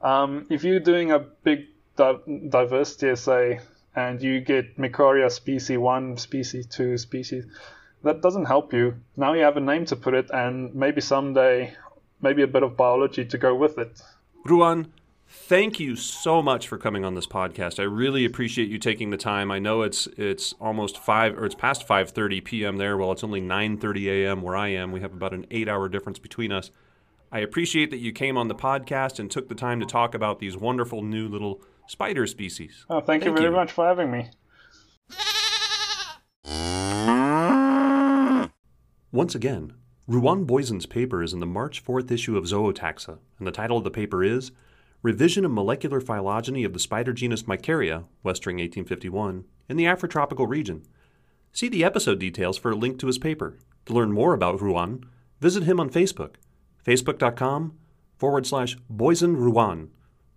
Um, 0.00 0.46
if 0.50 0.64
you're 0.64 0.80
doing 0.92 1.12
a 1.12 1.18
big 1.18 1.66
di- 1.96 2.48
diversity 2.48 3.08
essay 3.08 3.60
and 3.94 4.22
you 4.22 4.40
get 4.40 4.78
Micaria 4.78 5.30
species 5.30 5.78
one, 5.78 6.16
species 6.16 6.66
two, 6.66 6.96
species, 6.96 7.44
that 8.02 8.22
doesn't 8.22 8.46
help 8.46 8.72
you. 8.72 8.94
Now 9.16 9.34
you 9.34 9.42
have 9.42 9.56
a 9.56 9.60
name 9.72 9.84
to 9.86 9.96
put 9.96 10.14
it, 10.14 10.30
and 10.30 10.74
maybe 10.74 11.00
someday, 11.00 11.74
maybe 12.22 12.42
a 12.42 12.46
bit 12.46 12.62
of 12.62 12.76
biology 12.76 13.24
to 13.24 13.36
go 13.36 13.54
with 13.54 13.78
it. 13.78 14.00
Ruan, 14.46 14.92
thank 15.30 15.78
you 15.78 15.96
so 15.96 16.42
much 16.42 16.66
for 16.68 16.76
coming 16.76 17.04
on 17.04 17.14
this 17.14 17.26
podcast. 17.26 17.78
I 17.78 17.84
really 17.84 18.24
appreciate 18.24 18.68
you 18.68 18.78
taking 18.78 19.10
the 19.10 19.16
time. 19.16 19.50
I 19.50 19.58
know 19.58 19.82
it's 19.82 20.06
it's 20.16 20.54
almost 20.60 20.98
five 20.98 21.38
or 21.38 21.46
it's 21.46 21.54
past 21.54 21.86
five 21.86 22.10
thirty 22.10 22.40
p.m. 22.40 22.76
there. 22.76 22.96
Well, 22.96 23.12
it's 23.12 23.24
only 23.24 23.40
nine 23.40 23.78
thirty 23.78 24.10
a.m. 24.10 24.42
where 24.42 24.56
I 24.56 24.68
am. 24.68 24.92
We 24.92 25.00
have 25.00 25.12
about 25.12 25.32
an 25.32 25.46
eight 25.50 25.68
hour 25.68 25.88
difference 25.88 26.18
between 26.18 26.52
us. 26.52 26.70
I 27.32 27.38
appreciate 27.40 27.90
that 27.90 27.98
you 27.98 28.12
came 28.12 28.36
on 28.36 28.48
the 28.48 28.56
podcast 28.56 29.20
and 29.20 29.30
took 29.30 29.48
the 29.48 29.54
time 29.54 29.78
to 29.80 29.86
talk 29.86 30.14
about 30.14 30.40
these 30.40 30.56
wonderful 30.56 31.02
new 31.02 31.28
little 31.28 31.62
spider 31.86 32.26
species. 32.26 32.84
Oh, 32.90 33.00
thank, 33.00 33.22
thank 33.22 33.24
you 33.24 33.32
very 33.32 33.50
you. 33.50 33.52
much 33.52 33.70
for 33.70 33.86
having 33.86 34.10
me. 34.10 34.30
Once 39.12 39.34
again, 39.34 39.74
Ruan 40.08 40.44
Booysen's 40.44 40.86
paper 40.86 41.22
is 41.22 41.32
in 41.32 41.38
the 41.38 41.46
March 41.46 41.84
4th 41.84 42.10
issue 42.10 42.36
of 42.36 42.44
Zootaxa, 42.44 43.18
and 43.38 43.46
the 43.46 43.52
title 43.52 43.76
of 43.76 43.84
the 43.84 43.90
paper 43.90 44.24
is 44.24 44.50
Revision 45.02 45.46
of 45.46 45.50
Molecular 45.50 46.00
Phylogeny 46.00 46.62
of 46.62 46.74
the 46.74 46.78
Spider 46.78 47.14
Genus 47.14 47.44
Micaria, 47.44 48.04
Westring 48.22 48.58
1851, 48.60 49.44
in 49.68 49.76
the 49.78 49.84
Afrotropical 49.84 50.46
region. 50.46 50.82
See 51.52 51.68
the 51.68 51.84
episode 51.84 52.18
details 52.18 52.58
for 52.58 52.72
a 52.72 52.76
link 52.76 52.98
to 52.98 53.06
his 53.06 53.16
paper. 53.16 53.56
To 53.86 53.94
learn 53.94 54.12
more 54.12 54.34
about 54.34 54.60
Ruan, 54.60 55.04
visit 55.40 55.62
him 55.62 55.80
on 55.80 55.88
Facebook, 55.88 56.34
facebook.com 56.86 57.78
forward 58.18 58.46
slash 58.46 58.76
Booysen 58.94 59.36
Ruan. 59.36 59.88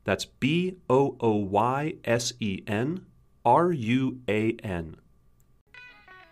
That's 0.05 0.25
B 0.25 0.77
O 0.89 1.17
O 1.19 1.35
Y 1.35 1.95
S 2.05 2.31
E 2.39 2.63
N 2.65 3.05
R 3.43 3.71
U 3.71 4.21
A 4.29 4.53
N. 4.63 4.95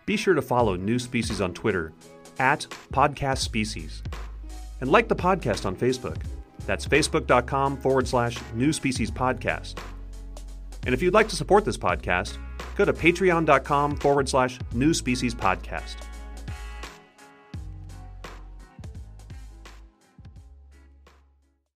Be 0.06 0.16
sure 0.16 0.34
to 0.34 0.42
follow 0.42 0.76
New 0.76 0.98
Species 0.98 1.40
on 1.42 1.52
Twitter 1.52 1.92
at 2.38 2.66
Podcast 2.92 3.38
Species. 3.38 4.02
And 4.80 4.90
like 4.90 5.08
the 5.08 5.16
podcast 5.16 5.64
on 5.64 5.76
Facebook. 5.76 6.22
That's 6.66 6.86
facebook.com 6.86 7.76
forward 7.78 8.06
slash 8.08 8.38
New 8.54 8.72
Species 8.72 9.10
Podcast. 9.10 9.78
And 10.84 10.94
if 10.94 11.02
you'd 11.02 11.14
like 11.14 11.28
to 11.28 11.36
support 11.36 11.64
this 11.64 11.76
podcast, 11.76 12.38
go 12.76 12.84
to 12.84 12.92
patreon.com 12.92 13.96
forward 13.96 14.28
slash 14.28 14.58
New 14.72 14.94
Species 14.94 15.34
Podcast. 15.34 15.96